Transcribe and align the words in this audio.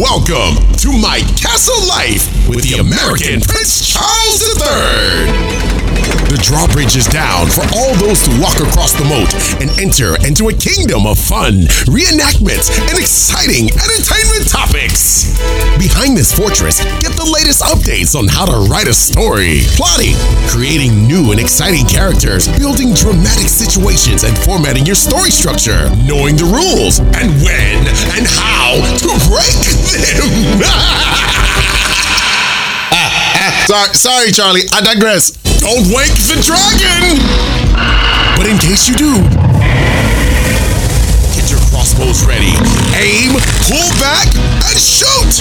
Welcome 0.00 0.56
to 0.78 0.90
My 0.90 1.18
Castle 1.36 1.86
Life 1.86 2.48
with 2.48 2.62
the 2.62 2.78
American 2.80 3.42
Prince 3.42 3.86
Charles 3.86 4.40
III. 4.56 5.61
The 6.32 6.40
drawbridge 6.40 6.96
is 6.96 7.04
down 7.12 7.52
for 7.52 7.60
all 7.76 7.92
those 8.00 8.24
to 8.24 8.32
walk 8.40 8.56
across 8.56 8.96
the 8.96 9.04
moat 9.04 9.28
and 9.60 9.68
enter 9.76 10.16
into 10.24 10.48
a 10.48 10.56
kingdom 10.56 11.04
of 11.04 11.20
fun, 11.20 11.68
reenactments, 11.92 12.72
and 12.88 12.96
exciting 12.96 13.68
entertainment 13.68 14.48
topics. 14.48 15.28
Behind 15.76 16.16
this 16.16 16.32
fortress, 16.32 16.80
get 17.04 17.12
the 17.20 17.28
latest 17.28 17.60
updates 17.60 18.16
on 18.16 18.32
how 18.32 18.48
to 18.48 18.64
write 18.72 18.88
a 18.88 18.96
story, 18.96 19.68
plotting, 19.76 20.16
creating 20.48 21.04
new 21.04 21.36
and 21.36 21.40
exciting 21.40 21.84
characters, 21.84 22.48
building 22.56 22.96
dramatic 22.96 23.52
situations, 23.52 24.24
and 24.24 24.32
formatting 24.48 24.88
your 24.88 24.96
story 24.96 25.28
structure, 25.28 25.92
knowing 26.08 26.40
the 26.40 26.48
rules, 26.48 27.04
and 27.20 27.28
when 27.44 27.84
and 28.16 28.24
how 28.24 28.80
to 29.04 29.10
break 29.28 29.52
them. 29.68 30.64
Ah, 32.94 33.08
ah, 33.36 33.64
sorry, 33.64 33.94
sorry, 33.94 34.30
Charlie. 34.32 34.68
I 34.72 34.80
digress. 34.80 35.41
Don't 35.62 35.86
wake 35.94 36.18
the 36.26 36.42
dragon! 36.42 37.22
But 38.34 38.50
in 38.50 38.58
case 38.58 38.88
you 38.90 38.96
do, 38.98 39.14
get 41.38 41.46
your 41.54 41.62
crossbows 41.70 42.26
ready, 42.26 42.50
aim, 42.98 43.38
pull 43.70 43.86
back, 44.02 44.26
and 44.66 44.74
shoot! 44.74 45.38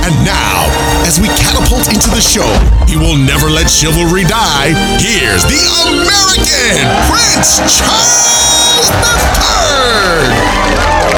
And 0.00 0.16
now, 0.24 0.64
as 1.04 1.20
we 1.20 1.28
catapult 1.36 1.92
into 1.92 2.08
the 2.08 2.24
show, 2.24 2.48
he 2.88 2.96
will 2.96 3.18
never 3.20 3.50
let 3.50 3.68
chivalry 3.68 4.24
die. 4.24 4.72
Here's 4.96 5.44
the 5.44 5.60
American 5.92 6.80
Prince 7.12 7.60
Charles 7.68 8.53
III! 8.74 10.34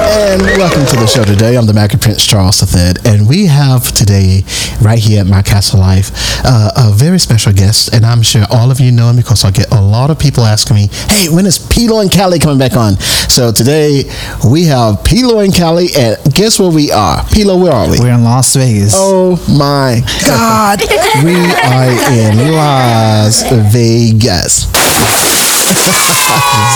And 0.09 0.43
welcome 0.59 0.85
to 0.87 0.97
the 0.97 1.07
show 1.07 1.25
today. 1.25 1.57
I'm 1.57 1.65
the 1.65 1.73
American 1.73 1.99
Prince 1.99 2.27
Charles 2.27 2.61
III, 2.63 2.95
and 3.07 3.27
we 3.29 3.47
have 3.47 3.93
today, 3.93 4.43
right 4.83 4.99
here 4.99 5.21
at 5.21 5.27
My 5.27 5.41
Castle 5.41 5.81
Life, 5.81 6.11
uh, 6.45 6.71
a 6.77 6.93
very 6.93 7.19
special 7.19 7.53
guest, 7.55 7.95
and 7.95 8.05
I'm 8.05 8.21
sure 8.23 8.45
all 8.51 8.71
of 8.71 8.79
you 8.79 8.93
know 8.93 9.09
him 9.09 9.17
because 9.17 9.45
I 9.45 9.51
get 9.53 9.73
a 9.73 9.81
lot 9.81 10.11
of 10.11 10.19
people 10.19 10.45
asking 10.45 10.77
me, 10.77 10.91
"Hey, 11.09 11.29
when 11.31 11.47
is 11.47 11.59
Pilo 11.59 12.01
and 12.03 12.11
Cali 12.11 12.39
coming 12.39 12.59
back 12.59 12.77
on?" 12.77 12.99
So 13.29 13.51
today 13.53 14.05
we 14.45 14.65
have 14.65 15.03
Pilo 15.03 15.43
and 15.43 15.55
Cali, 15.55 15.89
and 15.97 16.19
guess 16.35 16.59
where 16.59 16.71
we 16.71 16.93
are? 16.93 17.23
Pilo, 17.31 17.57
where 17.59 17.73
are 17.73 17.89
we? 17.89 17.99
We're 18.01 18.13
in 18.15 18.25
Las 18.25 18.55
Vegas. 18.55 18.93
Oh 18.95 19.37
my 19.49 20.03
God, 20.27 20.81
we 21.25 21.37
are 21.65 21.91
in 22.13 22.53
Las 22.53 23.43
Vegas. 23.73 24.67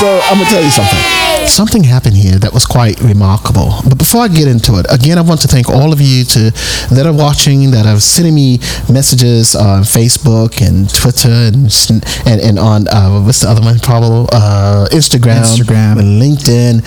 So 0.00 0.20
I'm 0.24 0.38
gonna 0.38 0.50
tell 0.50 0.62
you 0.62 0.70
something. 0.70 0.98
Something 1.46 1.84
happened 1.84 2.16
here 2.16 2.38
that 2.38 2.52
was 2.52 2.64
quite 2.66 3.00
remarkable. 3.00 3.72
But 3.88 3.98
before 3.98 4.22
I 4.22 4.28
get 4.28 4.46
into 4.46 4.78
it, 4.78 4.86
again, 4.90 5.18
I 5.18 5.22
want 5.22 5.40
to 5.42 5.48
thank 5.48 5.68
all 5.68 5.92
of 5.92 6.00
you 6.00 6.24
to 6.24 6.50
that 6.94 7.06
are 7.06 7.12
watching, 7.12 7.70
that 7.72 7.86
are 7.86 7.98
sending 7.98 8.34
me 8.34 8.58
messages 8.92 9.56
on 9.56 9.82
Facebook 9.82 10.60
and 10.66 10.92
Twitter 10.92 11.28
and 11.28 11.66
and, 12.26 12.40
and 12.40 12.58
on 12.58 12.88
uh, 12.88 13.20
what's 13.22 13.40
the 13.40 13.48
other 13.48 13.62
one? 13.62 13.78
Probably 13.80 14.28
uh, 14.32 14.88
Instagram, 14.92 15.42
Instagram, 15.42 15.98
and 15.98 16.20
LinkedIn, 16.22 16.80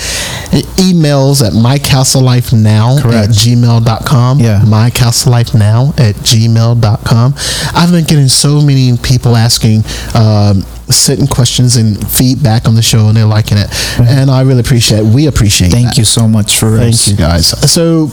emails 0.77 1.45
at 1.45 1.53
mycastlelifenow 1.53 3.01
Correct. 3.01 3.29
at 3.29 3.35
gmail.com. 3.35 4.39
Yeah. 4.39 4.61
mycastlelifenow 4.65 5.99
at 5.99 6.15
gmail.com. 6.15 7.33
I've 7.75 7.91
been 7.91 8.05
getting 8.05 8.27
so 8.27 8.61
many 8.61 8.97
people 8.97 9.35
asking. 9.35 9.83
Um, 10.15 10.63
sending 10.89 11.27
questions 11.27 11.75
and 11.75 12.05
feedback 12.11 12.67
on 12.67 12.75
the 12.75 12.81
show 12.81 13.07
and 13.07 13.15
they're 13.15 13.25
liking 13.25 13.57
it 13.57 13.67
and 13.99 14.29
i 14.29 14.41
really 14.41 14.59
appreciate 14.59 14.99
it 14.99 15.05
we 15.05 15.27
appreciate 15.27 15.71
Thank 15.71 15.87
that. 15.87 15.97
you 15.97 16.03
so 16.03 16.27
much 16.27 16.57
for 16.57 16.77
Thank 16.77 16.93
us. 16.93 17.07
you 17.07 17.17
guys. 17.17 17.47
So 17.71 18.07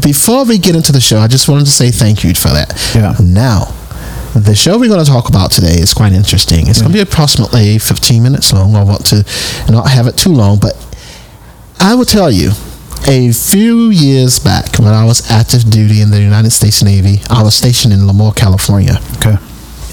before 0.00 0.44
we 0.44 0.58
get 0.58 0.74
into 0.74 0.92
the 0.92 1.00
show, 1.00 1.18
I 1.18 1.28
just 1.28 1.48
wanted 1.48 1.64
to 1.64 1.70
say 1.70 1.90
thank 1.90 2.24
you 2.24 2.34
for 2.34 2.48
that. 2.48 2.72
Yeah. 2.94 3.14
Now, 3.20 3.74
the 4.34 4.54
show 4.54 4.78
we're 4.78 4.88
going 4.88 5.04
to 5.04 5.10
talk 5.10 5.28
about 5.28 5.50
today 5.50 5.74
is 5.78 5.94
quite 5.94 6.12
interesting. 6.12 6.68
It's 6.68 6.80
going 6.80 6.92
to 6.92 6.98
be 6.98 7.02
mm-hmm. 7.02 7.12
approximately 7.12 7.78
15 7.78 8.22
minutes 8.22 8.52
long. 8.52 8.74
I 8.76 8.84
want 8.84 9.06
to 9.06 9.24
not 9.70 9.88
have 9.90 10.06
it 10.06 10.16
too 10.16 10.32
long, 10.32 10.58
but 10.58 10.74
I 11.80 11.94
will 11.94 12.04
tell 12.04 12.30
you. 12.30 12.52
A 13.08 13.30
few 13.30 13.90
years 13.90 14.40
back, 14.40 14.80
when 14.80 14.88
I 14.88 15.04
was 15.04 15.30
active 15.30 15.70
duty 15.70 16.00
in 16.00 16.10
the 16.10 16.20
United 16.20 16.50
States 16.50 16.82
Navy, 16.82 17.20
I 17.30 17.42
was 17.42 17.54
stationed 17.54 17.92
in 17.92 18.00
Lemoore, 18.00 18.34
California. 18.34 18.98
Okay. 19.18 19.36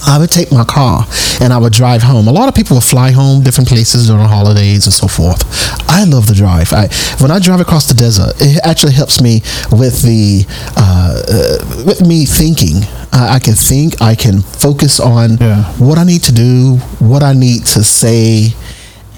I 0.06 0.18
would 0.20 0.30
take 0.32 0.52
my 0.52 0.64
car 0.66 1.06
and 1.42 1.52
I 1.54 1.58
would 1.58 1.74
drive 1.74 2.04
home. 2.04 2.28
A 2.28 2.32
lot 2.32 2.48
of 2.50 2.56
people 2.56 2.76
would 2.78 2.84
fly 2.84 3.12
home 3.12 3.44
different 3.44 3.70
places 3.70 4.08
during 4.08 4.26
holidays 4.26 4.86
and 4.86 4.94
so 4.94 5.08
forth. 5.08 5.42
I 5.90 6.04
love 6.06 6.28
the 6.28 6.34
drive. 6.36 6.72
I, 6.74 6.88
when 7.22 7.32
I 7.32 7.40
drive 7.40 7.60
across 7.62 7.88
the 7.88 7.94
desert, 7.94 8.34
it 8.40 8.60
actually 8.64 8.94
helps 8.94 9.22
me 9.22 9.42
with 9.72 10.02
the 10.04 10.46
uh, 10.78 11.24
uh, 11.28 11.84
with 11.86 12.02
me 12.06 12.26
thinking. 12.26 12.84
I, 13.12 13.36
I 13.36 13.40
can 13.40 13.54
think. 13.56 14.02
I 14.02 14.16
can 14.16 14.42
focus 14.42 15.00
on 15.00 15.38
Yeah. 15.38 15.64
what 15.78 15.98
I 15.98 16.04
need 16.04 16.24
to 16.24 16.32
do, 16.34 16.78
what 17.00 17.24
I 17.24 17.34
need 17.34 17.66
to 17.68 17.84
say, 17.84 18.54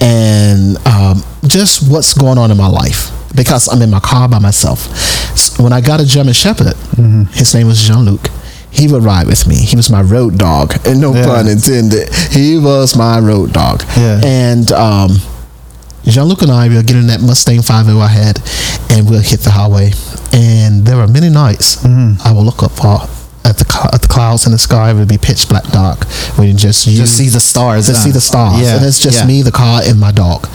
and 0.00 0.76
um, 0.86 1.22
just 1.46 1.90
what's 1.90 2.14
going 2.14 2.38
on 2.38 2.50
in 2.50 2.56
my 2.56 2.68
life 2.68 3.10
because 3.34 3.68
I'm 3.68 3.82
in 3.82 3.90
my 3.90 4.00
car 4.00 4.28
by 4.28 4.38
myself. 4.38 4.86
When 5.58 5.72
I 5.72 5.80
got 5.80 6.00
a 6.00 6.06
German 6.06 6.32
Shepherd, 6.34 6.74
his 7.34 7.54
name 7.54 7.66
was 7.66 7.80
Jean 7.82 8.04
Luc. 8.04 8.30
He 8.76 8.88
would 8.88 9.02
ride 9.02 9.26
with 9.26 9.46
me. 9.46 9.56
He 9.56 9.74
was 9.76 9.88
my 9.90 10.02
road 10.02 10.38
dog, 10.38 10.74
and 10.86 11.00
no 11.04 11.14
Yeah. 11.14 11.24
pun 11.26 11.48
intended. 11.48 12.12
He 12.30 12.58
was 12.58 12.94
my 12.96 13.18
road 13.18 13.52
dog. 13.52 13.82
Yeah. 13.96 14.20
And 14.24 14.70
um, 14.72 15.10
Jean 16.04 16.24
Luc 16.28 16.42
and 16.42 16.52
I 16.52 16.68
will 16.68 16.82
get 16.82 16.94
in 16.96 17.06
that 17.08 17.20
Mustang 17.20 17.62
5 17.62 17.88
I 17.88 18.06
had, 18.08 18.40
and 18.90 19.08
we'll 19.08 19.22
hit 19.22 19.40
the 19.40 19.50
highway. 19.50 19.92
And 20.32 20.84
there 20.84 21.00
are 21.00 21.08
many 21.08 21.30
nights 21.30 21.84
I 21.84 22.32
will 22.32 22.44
look 22.44 22.62
up 22.62 22.72
uh, 22.84 23.06
at 23.44 23.56
the 23.56 23.90
at 23.94 24.02
the 24.02 24.08
clouds 24.08 24.44
in 24.46 24.52
the 24.52 24.58
sky. 24.58 24.90
It 24.90 24.94
would 24.94 25.08
be 25.08 25.16
pitch 25.18 25.48
black 25.48 25.64
dark. 25.72 26.04
We 26.38 26.52
just 26.52 26.86
you 26.86 26.98
Just 26.98 27.16
see 27.16 27.28
the 27.30 27.40
stars. 27.40 27.86
to 27.86 27.92
huh? 27.92 27.98
see 27.98 28.10
the 28.10 28.20
stars. 28.20 28.60
Yeah. 28.60 28.76
And 28.76 28.84
it's 28.84 28.98
just 29.00 29.20
yeah. 29.20 29.26
me, 29.26 29.42
the 29.42 29.52
car, 29.52 29.80
and 29.84 29.98
my 29.98 30.12
dog. 30.12 30.46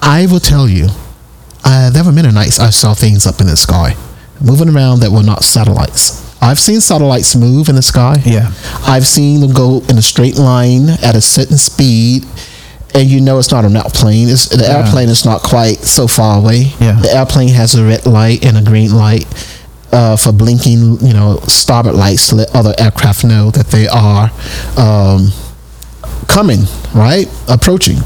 I 0.00 0.26
will 0.26 0.40
tell 0.40 0.68
you, 0.68 0.88
uh, 1.64 1.90
there 1.90 2.04
were 2.04 2.12
many 2.12 2.30
nights 2.30 2.60
I 2.60 2.70
saw 2.70 2.94
things 2.94 3.26
up 3.26 3.40
in 3.40 3.46
the 3.48 3.56
sky, 3.56 3.96
moving 4.40 4.68
around 4.68 5.00
that 5.00 5.10
were 5.10 5.22
not 5.24 5.42
satellites. 5.42 6.21
I've 6.42 6.58
seen 6.58 6.80
satellites 6.80 7.36
move 7.36 7.68
in 7.68 7.76
the 7.76 7.82
sky. 7.82 8.16
Yeah. 8.24 8.50
I've 8.84 9.06
seen 9.06 9.40
them 9.40 9.52
go 9.52 9.80
in 9.88 9.96
a 9.96 10.02
straight 10.02 10.36
line 10.36 10.88
at 10.90 11.14
a 11.14 11.20
certain 11.20 11.56
speed. 11.56 12.24
And 12.94 13.08
you 13.08 13.20
know 13.20 13.38
it's 13.38 13.50
not 13.52 13.64
an 13.64 13.76
airplane. 13.76 14.28
It's, 14.28 14.48
the 14.48 14.64
Yeah. 14.64 14.78
airplane 14.84 15.08
is 15.08 15.24
not 15.24 15.42
quite 15.42 15.78
so 15.84 16.06
far 16.08 16.38
away. 16.38 16.74
Yeah. 16.80 16.98
The 17.00 17.14
airplane 17.16 17.48
has 17.50 17.74
a 17.76 17.84
red 17.84 18.04
light 18.06 18.44
and 18.44 18.58
a 18.58 18.62
green 18.62 18.94
light 18.94 19.24
uh, 19.92 20.16
for 20.16 20.32
blinking, 20.32 20.98
you 21.00 21.12
know, 21.14 21.38
starboard 21.46 21.94
lights 21.94 22.28
to 22.28 22.34
let 22.34 22.54
other 22.56 22.74
aircraft 22.78 23.24
know 23.24 23.50
that 23.52 23.68
they 23.68 23.86
are 23.88 24.30
um, 24.76 25.28
coming, 26.26 26.64
right? 26.94 27.28
Approaching. 27.48 27.98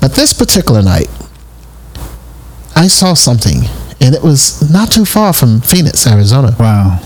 But 0.00 0.14
this 0.14 0.32
particular 0.32 0.82
night, 0.82 1.08
I 2.76 2.88
saw 2.88 3.14
something, 3.14 3.62
and 4.00 4.14
it 4.14 4.22
was 4.22 4.70
not 4.70 4.92
too 4.92 5.04
far 5.04 5.32
from 5.32 5.60
Phoenix, 5.62 6.06
Arizona. 6.06 6.54
Wow. 6.60 7.00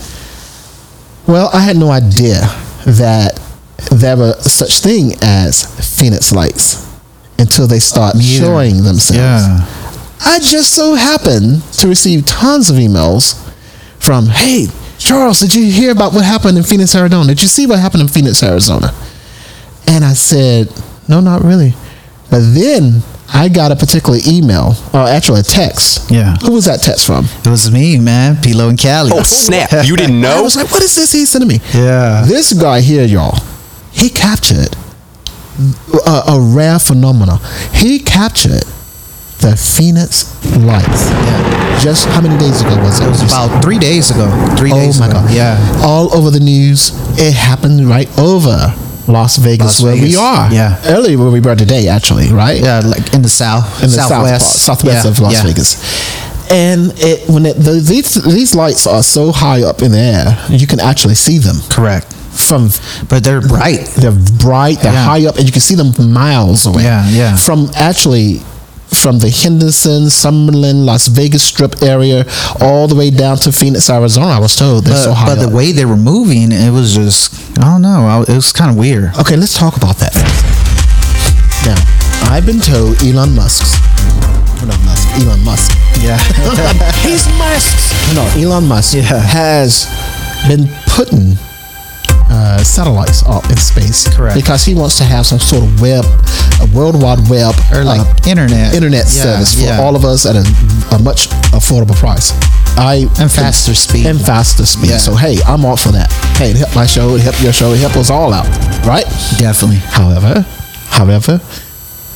Well, 1.31 1.49
I 1.53 1.61
had 1.61 1.77
no 1.77 1.93
idea 1.93 2.41
that 2.87 3.41
there 3.93 4.17
were 4.17 4.33
such 4.41 4.81
thing 4.81 5.13
as 5.23 5.65
Phoenix 5.97 6.33
lights 6.33 6.85
until 7.39 7.69
they 7.69 7.79
start 7.79 8.17
showing 8.21 8.83
themselves. 8.83 9.47
Yeah. 9.47 9.65
I 10.27 10.41
just 10.41 10.75
so 10.75 10.95
happened 10.95 11.63
to 11.75 11.87
receive 11.87 12.27
tons 12.27 12.69
of 12.69 12.77
emails 12.77 13.39
from, 14.01 14.27
hey, 14.27 14.67
Charles, 14.99 15.39
did 15.39 15.55
you 15.55 15.71
hear 15.71 15.93
about 15.93 16.13
what 16.13 16.25
happened 16.25 16.59
in 16.59 16.65
Phoenix, 16.65 16.97
Arizona? 16.97 17.29
Did 17.29 17.43
you 17.43 17.49
see 17.49 17.65
what 17.65 17.79
happened 17.79 18.03
in 18.03 18.09
Phoenix, 18.09 18.43
Arizona? 18.43 18.93
And 19.87 20.05
I 20.05 20.15
said, 20.15 20.69
no, 21.09 21.21
not 21.21 21.43
really. 21.43 21.75
But 22.29 22.41
then 22.55 23.03
I 23.33 23.49
got 23.49 23.71
a 23.73 23.77
particular 23.77 24.19
email, 24.27 24.75
or 24.93 25.01
actually 25.07 25.41
a 25.41 25.45
text. 25.45 26.11
Yeah. 26.11 26.37
Who 26.43 26.53
was 26.53 26.65
that 26.65 26.81
text 26.81 27.07
from? 27.07 27.27
It 27.45 27.47
was 27.49 27.71
me, 27.71 27.99
man. 27.99 28.37
Pilo 28.37 28.69
and 28.69 28.79
Cali. 28.79 29.11
Oh, 29.15 29.23
snap. 29.23 29.71
You 29.85 29.97
didn't 29.97 30.21
know? 30.21 30.39
I 30.39 30.41
was 30.41 30.57
like, 30.57 30.71
what 30.71 30.83
is 30.83 30.95
this 30.97 31.13
he's 31.13 31.31
sending 31.31 31.49
me? 31.49 31.61
Yeah. 31.73 32.25
This 32.27 32.53
guy 32.53 32.81
here, 32.81 33.05
y'all, 33.05 33.39
he 33.93 34.09
captured 34.11 34.77
a, 36.07 36.23
a 36.29 36.41
rare 36.41 36.79
phenomenon. 36.79 37.39
He 37.73 37.99
captured 38.01 38.65
the 39.41 39.57
Phoenix 39.57 40.35
Lights. 40.59 41.09
Yeah. 41.11 41.79
Just 41.81 42.09
how 42.09 42.21
many 42.21 42.37
days 42.39 42.61
ago 42.61 42.77
was 42.83 43.01
it? 43.01 43.07
It 43.07 43.09
was 43.09 43.23
about 43.23 43.63
three 43.63 43.79
days 43.79 44.11
ago. 44.11 44.29
Three 44.59 44.73
oh 44.73 44.75
days 44.75 45.01
my 45.01 45.07
ago. 45.07 45.15
God. 45.21 45.31
Yeah. 45.33 45.57
All 45.83 46.15
over 46.15 46.31
the 46.31 46.41
news. 46.41 46.91
It 47.19 47.33
happened 47.35 47.89
right 47.89 48.09
over 48.19 48.75
Las 49.11 49.37
Vegas, 49.39 49.81
Las 49.81 49.83
where 49.83 49.95
we 50.03 50.17
are. 50.17 50.53
Yeah. 50.53 50.81
Earlier 50.87 51.19
where 51.19 51.31
we 51.31 51.41
were 51.41 51.57
today, 51.57 51.89
actually, 51.89 52.31
right? 52.33 52.61
Yeah, 52.61 52.81
like 52.85 53.13
in 53.15 53.23
the 53.23 53.29
south, 53.29 53.83
in 53.83 53.91
the 53.91 53.97
southwest, 53.97 54.47
south 54.53 54.79
southwest 54.79 55.05
Yeah, 55.05 55.11
of 55.11 55.19
Las 55.21 55.33
yeah. 55.35 55.43
Vegas. 55.45 55.77
And 56.53 56.93
it, 56.97 57.29
when 57.29 57.47
it, 57.47 57.55
the, 57.55 57.73
these 57.81 58.15
these 58.25 58.55
lights 58.57 58.87
are 58.87 59.03
so 59.03 59.31
high 59.31 59.63
up 59.63 59.83
in 59.83 59.93
the 59.93 59.99
air, 59.99 60.47
you 60.49 60.67
can 60.67 60.81
actually 60.81 61.15
see 61.15 61.39
them 61.39 61.57
Correct. 61.71 62.13
from 62.33 62.71
But 63.09 63.23
they're 63.23 63.41
bright. 63.41 63.87
they're 63.97 64.11
bright, 64.39 64.79
they're 64.83 64.93
Yeah. 64.93 65.05
high 65.05 65.27
up, 65.27 65.37
and 65.37 65.47
you 65.47 65.53
can 65.53 65.61
see 65.63 65.77
them 65.77 65.93
miles 66.13 66.67
away. 66.67 66.83
Yeah, 66.83 67.09
yeah. 67.11 67.37
From 67.37 67.71
actually 67.77 68.43
from 69.01 69.19
the 69.19 69.31
Henderson, 69.31 70.05
Summerlin, 70.05 70.85
Las 70.85 71.09
Vegas 71.09 71.43
Strip 71.43 71.83
area, 71.83 72.25
all 72.61 72.87
the 72.87 72.95
way 72.95 73.11
down 73.11 73.37
to 73.39 73.51
Phoenix, 73.53 73.89
Arizona. 73.89 74.27
I 74.27 74.39
was 74.39 74.55
told 74.57 74.85
they're 74.85 74.95
But, 74.95 75.05
so 75.05 75.13
high. 75.13 75.35
but 75.35 75.41
the 75.41 75.49
way 75.55 75.73
they 75.73 75.85
were 75.87 75.97
moving, 75.97 76.53
it 76.53 76.71
was 76.71 76.95
just 76.95 77.33
I 77.59 77.63
don't 77.65 77.83
know. 77.83 78.07
I, 78.07 78.21
it 78.23 78.35
was 78.37 78.53
kind 78.53 78.71
of 78.71 78.77
weird. 78.77 79.13
Okay, 79.21 79.37
let's 79.37 79.57
talk 79.59 79.77
about 79.77 79.97
that. 79.99 80.15
Now, 81.65 81.77
I've 82.33 82.47
been 82.47 82.61
told 82.61 83.03
Elon 83.03 83.35
Musk's, 83.35 83.77
not 84.65 84.79
Musk, 84.85 85.09
Elon 85.21 85.45
Musk. 85.45 85.73
Yeah. 86.01 86.17
He's 87.05 87.27
Musk. 87.39 88.15
No, 88.15 88.25
Elon 88.37 88.67
Musk 88.69 88.95
Yeah. 88.95 89.03
has 89.21 89.87
been 90.49 90.69
putting 90.87 91.37
uh, 92.31 92.59
satellites 92.63 93.23
up 93.27 93.45
in 93.51 93.57
space. 93.57 94.09
Correct. 94.15 94.37
Because 94.37 94.65
he 94.65 94.75
wants 94.75 94.99
to 94.99 95.05
have 95.05 95.27
some 95.27 95.39
sort 95.41 95.65
of 95.65 95.81
web, 95.81 96.05
a 96.63 96.67
worldwide 96.75 97.29
web, 97.29 97.55
Or 97.75 97.83
like 97.85 98.01
uh, 98.01 98.31
internet. 98.31 98.75
internet 98.75 99.05
Yeah, 99.11 99.23
service 99.25 99.55
for 99.55 99.67
yeah. 99.67 99.81
all 99.81 99.97
of 99.97 100.05
us 100.05 100.27
at 100.27 100.37
a, 100.37 100.45
a 100.95 100.99
much 101.03 101.29
affordable 101.53 101.97
price. 101.97 102.33
I 102.79 103.07
And 103.21 103.31
faster 103.31 103.75
speed. 103.75 104.07
and 104.07 104.21
faster 104.21 104.65
speed. 104.65 104.91
Yeah. 104.91 104.99
So 104.99 105.15
hey, 105.17 105.37
I'm 105.47 105.65
all 105.65 105.77
for 105.77 105.91
that. 105.93 106.11
Hey, 106.39 106.51
it 106.53 106.57
help 106.57 106.75
my 106.75 106.87
show, 106.87 107.17
it 107.17 107.21
help 107.23 107.41
your 107.43 107.53
show, 107.53 107.73
it 107.73 107.81
help 107.81 107.97
us 107.97 108.11
all 108.11 108.33
out, 108.33 108.47
right? 108.87 109.05
Definitely. 109.37 109.79
However, 109.91 110.47
however, 110.89 111.41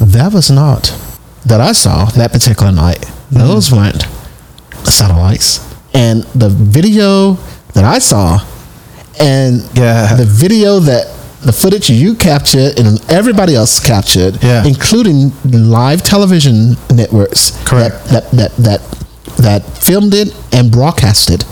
that 0.00 0.32
was 0.32 0.50
not 0.50 0.94
that 1.44 1.60
I 1.60 1.72
saw 1.72 2.06
that 2.16 2.32
particular 2.32 2.70
night. 2.72 3.00
Mm-hmm. 3.00 3.38
Those 3.38 3.72
weren't 3.72 4.06
satellites, 4.84 5.60
and 5.92 6.22
the 6.34 6.48
video 6.48 7.34
that 7.74 7.84
I 7.84 7.98
saw, 7.98 8.38
and 9.20 9.62
Yeah. 9.74 10.14
the 10.16 10.24
video 10.26 10.80
that 10.80 11.06
the 11.42 11.52
footage 11.52 11.90
you 11.90 12.14
captured 12.14 12.78
and 12.78 12.98
everybody 13.10 13.54
else 13.54 13.78
captured, 13.78 14.38
Yeah. 14.42 14.64
including 14.64 15.32
live 15.44 16.02
television 16.02 16.76
networks, 16.90 17.52
Correct. 17.64 18.08
That 18.08 18.30
that 18.32 18.56
that 18.56 18.80
that, 18.80 18.80
that 19.38 19.62
filmed 19.78 20.14
it 20.14 20.32
and 20.52 20.70
broadcasted. 20.70 21.44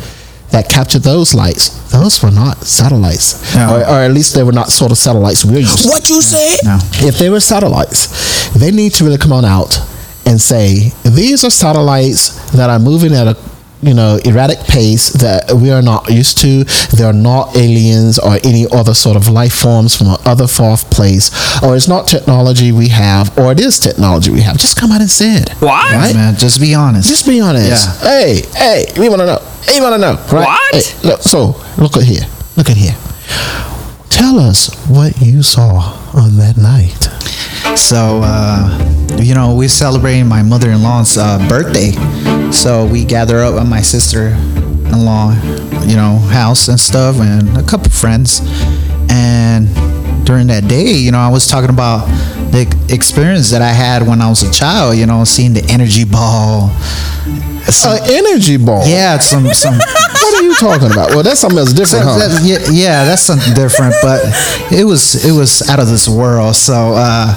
That 0.51 0.69
captured 0.69 1.03
those 1.03 1.33
lights. 1.35 1.71
Those 1.91 2.23
were 2.23 2.31
not 2.31 2.65
satellites, 2.67 3.37
No. 3.55 3.71
or, 3.75 3.79
or 3.89 3.99
at 4.05 4.13
least 4.13 4.35
they 4.35 4.43
were 4.43 4.53
not 4.53 4.71
sort 4.71 4.93
of 4.93 4.99
satellites 4.99 5.45
we're 5.47 5.61
used 5.61 5.89
What 5.89 6.09
you 6.11 6.21
say? 6.23 6.59
No. 6.65 6.79
if 7.01 7.17
they 7.19 7.31
were 7.31 7.41
satellites, 7.41 8.09
they 8.55 8.71
need 8.71 8.93
to 8.95 9.05
really 9.05 9.17
come 9.19 9.33
on 9.33 9.45
out 9.47 9.81
and 10.27 10.39
say 10.41 10.93
these 11.05 11.43
are 11.45 11.51
satellites 11.51 12.33
that 12.53 12.69
are 12.71 12.79
moving 12.79 13.15
at 13.15 13.27
a 13.27 13.37
you 13.83 13.95
know 13.95 14.19
erratic 14.25 14.59
pace 14.61 15.11
that 15.15 15.53
we 15.53 15.71
are 15.71 15.83
not 15.83 16.09
used 16.11 16.39
to. 16.43 16.65
They 16.97 17.05
are 17.05 17.13
not 17.13 17.57
aliens 17.57 18.19
or 18.19 18.39
any 18.45 18.67
other 18.73 18.95
sort 18.95 19.17
of 19.17 19.29
life 19.29 19.53
forms 19.55 19.97
from 19.97 20.09
another 20.09 20.47
far 20.47 20.77
place, 20.77 21.31
or 21.63 21.77
it's 21.77 21.89
not 21.89 22.07
technology 22.07 22.73
we 22.73 22.89
have, 22.89 23.37
or 23.39 23.53
it 23.53 23.61
is 23.61 23.79
technology 23.79 24.31
we 24.31 24.41
have. 24.41 24.57
Just 24.57 24.77
come 24.79 24.93
out 24.93 25.01
and 25.01 25.11
say 25.11 25.35
it. 25.35 25.51
What? 25.61 25.93
Right? 25.93 26.15
Man, 26.15 26.37
just 26.37 26.61
be 26.61 26.75
honest. 26.75 27.09
Just 27.09 27.27
be 27.27 27.41
honest. 27.41 27.69
Yeah. 27.69 28.09
Hey, 28.09 28.43
hey, 28.55 28.85
we 28.99 29.09
want 29.09 29.21
to 29.21 29.27
know. 29.27 29.39
Hey, 29.63 29.81
we 29.81 29.85
want 29.85 29.95
to 29.95 29.99
know. 29.99 30.15
Right? 30.33 30.47
What? 30.47 30.75
Hey, 30.75 31.09
look, 31.09 31.23
so 31.23 31.57
look 31.77 31.97
at 31.97 32.05
here. 32.05 32.27
Look 32.57 32.71
at 32.71 32.77
here. 32.77 32.97
Tell 34.11 34.39
us 34.39 34.73
what 34.89 35.21
you 35.21 35.43
saw 35.43 35.99
on 36.15 36.37
that 36.37 36.57
night. 36.57 37.09
So, 37.79 38.21
uh, 38.23 39.19
you 39.21 39.35
know, 39.35 39.55
we're 39.55 39.69
celebrating 39.69 40.27
my 40.29 40.43
mother-in-law's 40.43 41.17
uh, 41.19 41.39
birthday. 41.49 41.93
So 42.53 42.87
we 42.87 43.05
gather 43.05 43.41
up 43.41 43.55
at 43.61 43.67
my 43.67 43.81
sister-in-law, 43.81 45.33
you 45.87 45.97
know, 45.97 46.19
house 46.31 46.69
and 46.69 46.79
stuff, 46.79 47.17
and 47.19 47.57
a 47.57 47.63
couple 47.63 47.91
friends. 47.91 48.41
And 49.11 49.69
during 50.25 50.47
that 50.49 50.69
day, 50.69 50.93
you 50.93 51.11
know, 51.13 51.19
I 51.19 51.29
was 51.29 51.47
talking 51.49 51.71
about 51.71 52.07
the 52.53 52.63
experience 52.91 53.51
that 53.51 53.63
I 53.63 53.69
had 53.73 54.07
when 54.07 54.21
I 54.21 54.29
was 54.29 54.43
a 54.43 54.53
child. 54.53 54.97
You 54.97 55.07
know, 55.07 55.25
seeing 55.25 55.55
the 55.55 55.65
energy 55.69 56.05
ball. 56.05 56.69
Some, 57.71 57.95
An 57.97 58.01
energy 58.11 58.57
ball. 58.59 58.87
yeah, 58.87 59.19
some 59.19 59.53
some. 59.55 59.79
What 60.23 60.41
are 60.41 60.47
you 60.47 60.55
talking 60.55 60.91
about? 60.91 61.11
Well, 61.11 61.23
that's 61.23 61.41
something 61.41 61.59
else 61.59 61.73
different, 61.73 62.05
huh? 62.07 62.17
That- 62.19 62.43
yeah, 62.45 62.59
yeah, 62.71 63.05
that's 63.05 63.21
something 63.23 63.53
different, 63.55 63.95
but 64.03 64.21
it 64.73 64.85
was 64.85 65.25
it 65.27 65.33
was 65.33 65.69
out 65.69 65.79
of 65.79 65.89
this 65.89 66.09
world. 66.09 66.57
So 66.57 66.95
uh, 66.97 67.35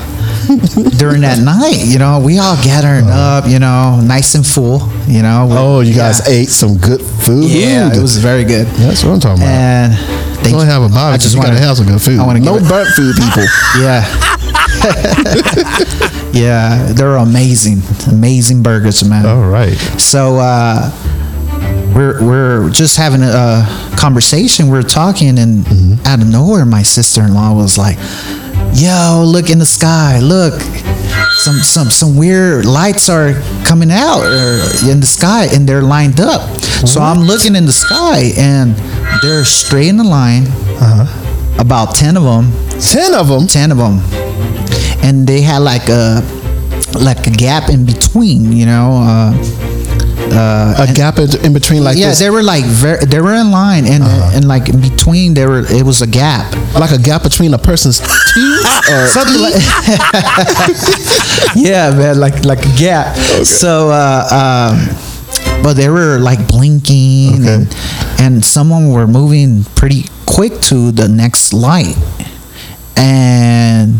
during 0.98 1.22
that 1.22 1.40
night, 1.44 1.78
you 1.86 1.98
know, 2.00 2.20
we 2.20 2.38
all 2.40 2.56
gathering 2.64 3.08
up, 3.10 3.48
you 3.48 3.60
know, 3.60 4.00
nice 4.02 4.36
and 4.36 4.46
full, 4.46 4.80
you 5.08 5.22
know. 5.22 5.48
we- 5.50 5.58
Oh, 5.58 5.80
you 5.82 5.92
yeah. 5.92 5.98
guys 6.12 6.28
ate 6.28 6.50
some 6.50 6.78
good 6.78 7.02
food. 7.02 7.50
Yeah, 7.50 7.94
it 7.94 8.02
was 8.02 8.18
very 8.18 8.44
good. 8.44 8.68
That's 8.78 9.04
what 9.04 9.14
I'm 9.14 9.20
talking 9.20 9.44
about. 9.44 9.52
And 9.54 9.94
they 10.46 10.52
Don't 10.52 10.66
have 10.68 10.84
a 10.84 10.90
barbecue. 10.90 11.14
I 11.14 11.18
just 11.18 11.38
wanna- 11.38 11.58
have 11.60 11.78
some 11.78 11.88
good 11.88 12.02
food. 12.02 12.20
I 12.20 12.26
wanna 12.26 12.40
no 12.40 12.60
burnt 12.60 12.90
food, 12.96 13.16
people. 13.16 13.46
Yeah. 13.80 14.06
yeah, 16.32 16.92
they're 16.94 17.16
amazing, 17.16 17.82
amazing 18.08 18.62
burgers, 18.64 19.04
man. 19.04 19.26
All 19.26 19.48
right. 19.50 19.76
So 20.00 20.38
uh, 20.38 20.92
we're 21.96 22.24
we're 22.24 22.70
just 22.70 22.98
having 22.98 23.24
a, 23.24 23.66
conversation. 23.98 24.68
We're 24.68 24.84
talking, 24.84 25.40
and 25.40 25.66
out 26.06 26.22
of 26.22 26.28
nowhere, 26.28 26.66
my 26.66 26.84
sister-in-law 26.84 27.54
was 27.56 27.78
like, 27.78 27.98
"Yo, 28.76 29.24
look 29.26 29.50
in 29.50 29.60
the 29.60 29.66
sky! 29.66 30.20
Look, 30.20 30.62
some 31.38 31.60
some 31.64 31.90
some 31.90 32.16
weird 32.18 32.66
lights 32.66 33.10
are 33.10 33.34
coming 33.64 33.90
out 33.92 34.22
or 34.24 34.60
in 34.90 35.00
the 35.00 35.06
sky, 35.08 35.48
and 35.54 35.68
they're 35.68 35.82
lined 35.82 36.20
up." 36.20 36.42
So 36.86 37.02
I'm 37.02 37.22
looking 37.22 37.56
in 37.56 37.66
the 37.66 37.74
sky, 37.74 38.34
and 38.38 38.76
they're 39.22 39.46
straight 39.46 39.88
in 39.88 39.98
the 39.98 40.04
line. 40.04 40.48
Uh-huh. 40.80 41.06
About 41.58 41.96
ten 41.96 42.18
of 42.18 42.24
them, 42.24 42.52
Ten 42.82 43.14
of 43.14 43.28
them. 43.30 43.48
ten 43.48 43.72
of 43.72 43.78
them, 43.78 44.02
and 45.02 45.26
they 45.26 45.42
had 45.42 45.60
like 45.60 45.88
a 45.88 46.22
like 47.00 47.26
a 47.28 47.32
gap 47.32 47.70
in 47.70 47.86
between, 47.86 48.52
you 48.52 48.66
know. 48.66 49.00
Uh, 49.02 49.32
A 50.18 50.88
gap 50.94 51.18
in, 51.20 51.28
in 51.46 51.54
between, 51.54 51.84
like 51.84 51.98
yeah, 51.98 52.10
this, 52.10 52.20
they 52.20 52.30
were 52.30 52.44
like 52.44 52.64
very, 52.66 53.06
they 53.06 53.20
were 53.22 53.34
in 53.34 53.52
line, 53.52 53.86
and 53.86 54.04
and 54.04 54.48
like 54.48 54.70
in 54.70 54.82
between 54.82 55.34
there 55.34 55.48
were 55.50 55.66
it 55.70 55.84
was 55.84 56.02
a 56.02 56.08
gap. 56.08 56.52
like 56.74 56.92
a 56.92 56.98
gap 57.02 57.24
between 57.24 57.54
a 57.54 57.58
person's 57.58 58.00
teeth. 58.00 58.66
Or 58.92 59.08
Something 59.18 59.42
like 59.42 59.56
yeah, 61.56 61.92
man, 61.96 62.20
like 62.20 62.44
like 62.46 62.60
a 62.66 62.78
gap. 62.78 63.16
So, 63.46 63.90
uh, 63.90 64.28
um, 64.30 64.96
but 65.64 65.74
they 65.74 65.90
were 65.90 66.20
like 66.20 66.48
blinking, 66.48 67.42
Okay. 67.42 67.54
and, 67.54 67.76
and 68.20 68.46
someone 68.46 68.92
were 68.92 69.08
moving 69.08 69.64
pretty 69.76 70.06
quick 70.28 70.60
to 70.70 70.92
the 70.92 71.08
next 71.08 71.52
light, 71.54 71.96
and 72.96 74.00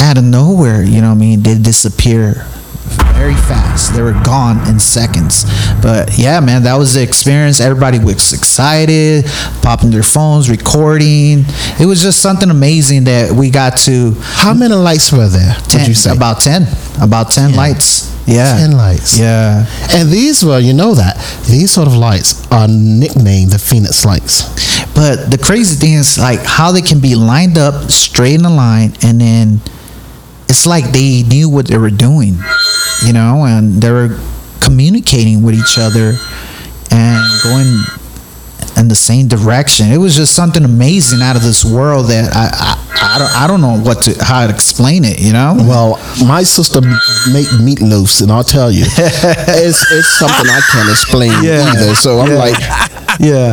out 0.00 0.18
of 0.18 0.24
nowhere, 0.24 0.82
you 0.82 1.00
know, 1.00 1.08
what 1.08 1.16
I 1.16 1.20
mean, 1.20 1.42
they 1.42 1.56
disappear 1.58 2.46
very 3.14 3.34
fast. 3.34 3.94
They 3.94 4.02
were 4.02 4.12
gone 4.24 4.66
in 4.68 4.78
seconds. 4.78 5.44
But 5.82 6.18
yeah, 6.18 6.40
man, 6.40 6.62
that 6.64 6.76
was 6.76 6.94
the 6.94 7.02
experience. 7.02 7.60
Everybody 7.60 7.98
was 7.98 8.32
excited, 8.32 9.26
popping 9.62 9.90
their 9.90 10.02
phones, 10.02 10.48
recording. 10.50 11.44
It 11.80 11.86
was 11.86 12.02
just 12.02 12.20
something 12.20 12.50
amazing 12.50 13.04
that 13.04 13.30
we 13.32 13.50
got 13.50 13.76
to 13.78 14.12
How 14.20 14.54
many 14.54 14.74
lights 14.74 15.12
were 15.12 15.28
there? 15.28 15.56
Would 15.72 15.86
you 15.88 15.94
say? 15.94 16.10
about 16.14 16.40
10 16.40 16.66
about 17.00 17.30
10 17.30 17.54
lights 17.54 18.10
yeah 18.26 18.58
10 18.58 18.72
lights. 18.72 19.18
yeah 19.18 19.64
And 19.90 20.08
these 20.10 20.44
were, 20.44 20.58
you 20.58 20.72
know 20.74 20.94
that, 20.94 21.16
these 21.48 21.70
sort 21.70 21.86
of 21.88 21.94
lights 21.94 22.46
are 22.50 22.68
nicknamed 22.68 23.52
the 23.52 23.58
Phoenix 23.58 24.04
lights. 24.04 24.42
but 24.94 25.30
the 25.30 25.38
crazy 25.38 25.76
thing 25.76 25.94
is 25.94 26.18
like 26.18 26.40
how 26.44 26.72
they 26.72 26.82
can 26.82 27.00
be 27.00 27.14
lined 27.14 27.56
up 27.58 27.90
straight 27.90 28.34
in 28.34 28.44
a 28.44 28.50
line 28.54 28.92
and 29.02 29.20
then 29.20 29.60
it's 30.50 30.66
like 30.66 30.84
they 30.92 31.22
knew 31.22 31.48
what 31.48 31.66
they 31.68 31.78
were 31.78 31.90
doing 32.08 32.34
you 33.06 33.12
know 33.12 33.44
and 33.46 33.80
they 33.80 33.90
were 33.90 34.18
communicating 34.60 35.42
with 35.42 35.54
each 35.54 35.78
other 35.78 36.14
and 36.90 37.22
going 37.42 37.70
in 38.76 38.88
the 38.88 38.94
same 38.94 39.26
direction 39.28 39.86
it 39.90 39.98
was 39.98 40.14
just 40.16 40.34
something 40.34 40.64
amazing 40.64 41.22
out 41.22 41.36
of 41.36 41.42
this 41.42 41.64
world 41.64 42.06
that 42.06 42.30
i 42.34 42.48
i, 42.52 43.14
I 43.14 43.18
don't 43.18 43.32
i 43.42 43.46
don't 43.46 43.60
know 43.60 43.78
what 43.80 44.02
to 44.04 44.24
how 44.24 44.46
to 44.46 44.52
explain 44.52 45.04
it 45.04 45.20
you 45.20 45.32
know 45.32 45.54
Well, 45.56 45.98
my 46.26 46.42
sister 46.42 46.80
make 46.82 47.46
meatloafs, 47.66 48.20
and 48.22 48.30
I'll 48.32 48.44
tell 48.44 48.70
you, 48.70 48.84
it's, 49.66 49.90
it's 49.92 50.08
something 50.18 50.46
I 50.50 50.60
can't 50.72 50.90
explain 50.90 51.32
Yeah. 51.42 51.64
either. 51.72 51.94
So 51.94 52.20
I'm 52.20 52.30
Yeah. 52.32 52.44
like, 52.44 52.58
yeah 53.20 53.48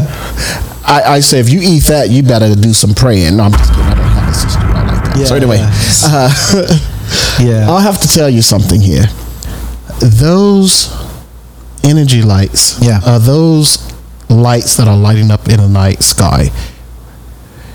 I, 0.86 1.16
I 1.16 1.20
say, 1.22 1.40
if 1.40 1.50
you 1.50 1.60
eat 1.62 1.84
that, 1.92 2.10
you 2.10 2.24
better 2.24 2.56
do 2.56 2.72
some 2.74 2.94
praying. 2.94 3.38
No, 3.38 3.44
I'm 3.44 3.52
just 3.52 3.72
kidding. 3.72 3.86
I 3.86 3.96
don't 3.96 4.08
have 4.08 4.30
a 4.30 4.34
sister 4.34 4.67
that. 5.20 5.28
so 5.28 5.36
anyway, 5.36 5.58
yeah. 5.58 5.72
uh, 6.04 7.40
yeah 7.40 7.70
I'll 7.70 7.80
have 7.80 8.00
to 8.02 8.08
tell 8.08 8.30
you 8.30 8.42
something 8.42 8.82
here. 8.82 9.06
Those 10.00 10.94
energy 11.84 12.22
lights 12.22 12.78
Yeah. 12.82 13.00
are 13.06 13.20
those 13.20 13.80
lights 14.30 14.76
that 14.78 14.88
are 14.88 14.98
lighting 14.98 15.32
up 15.32 15.48
in 15.48 15.58
the 15.60 15.68
night 15.70 16.04
sky. 16.04 16.50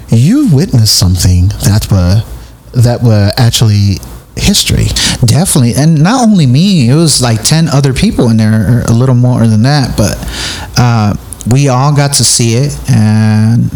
You 0.09 0.49
witnessed 0.55 0.99
something 0.99 1.49
that 1.65 1.89
were 1.91 2.23
that 2.75 3.03
were 3.03 3.31
actually 3.37 3.97
history. 4.37 4.87
Definitely, 5.25 5.75
and 5.75 6.03
not 6.03 6.23
only 6.29 6.47
me. 6.47 6.89
It 6.91 6.95
was 6.95 7.23
like 7.23 7.43
ten 7.43 7.69
other 7.69 7.93
people 7.95 8.29
in 8.31 8.37
there, 8.37 8.83
a 8.83 8.93
little 8.93 9.15
more 9.15 9.47
than 9.47 9.63
that. 9.63 9.97
But 9.97 10.17
uh, 10.79 11.15
we 11.51 11.69
all 11.69 11.95
got 11.97 12.13
to 12.17 12.25
see 12.25 12.55
it, 12.55 12.77
and 12.91 13.71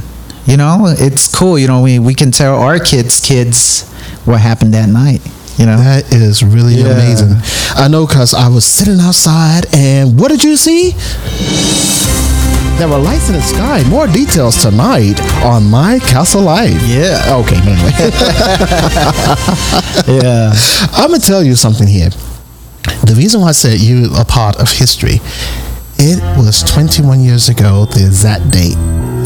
you 0.47 0.57
know, 0.57 0.87
it's 0.89 1.27
cool. 1.29 1.59
You 1.59 1.69
know, 1.69 1.83
we 1.83 1.99
we 1.99 2.15
can 2.15 2.31
tell 2.31 2.55
our 2.57 2.79
kids, 2.79 3.21
kids, 3.21 3.85
what 4.25 4.41
happened 4.41 4.73
that 4.75 4.89
night. 4.89 5.21
You 5.59 5.67
know? 5.67 5.79
That 5.79 6.13
is 6.13 6.43
really 6.45 6.75
Yeah. 6.75 6.89
amazing. 6.93 7.35
I 7.77 7.89
know 7.89 8.07
because 8.07 8.35
I 8.35 8.49
was 8.49 8.65
sitting 8.67 9.01
outside 9.01 9.67
and 9.75 10.19
what 10.21 10.31
did 10.31 10.45
you 10.45 10.57
see? 10.57 10.95
There 12.79 12.89
were 12.89 12.99
lights 12.99 13.29
in 13.31 13.37
the 13.37 13.43
sky. 13.43 13.83
More 13.89 14.07
details 14.07 14.61
tonight 14.61 15.19
on 15.43 15.71
My 15.71 15.99
Castle 15.99 16.43
Life. 16.43 16.79
Yeah. 16.87 17.37
Okay, 17.41 17.57
anyway. 17.57 17.91
yeah. 20.23 20.53
I'm 20.93 21.09
gonna 21.11 21.19
tell 21.21 21.43
you 21.43 21.55
something 21.55 21.89
here. 21.89 22.11
The 23.05 23.15
reason 23.17 23.41
why 23.41 23.49
I 23.49 23.53
said 23.53 23.81
you 23.81 24.11
a 24.15 24.25
part 24.27 24.57
of 24.57 24.71
history, 24.71 25.21
it 25.99 26.21
was 26.37 26.63
21 26.65 27.21
years 27.21 27.49
ago, 27.49 27.87
the 27.87 28.05
exact 28.05 28.51
date 28.51 28.77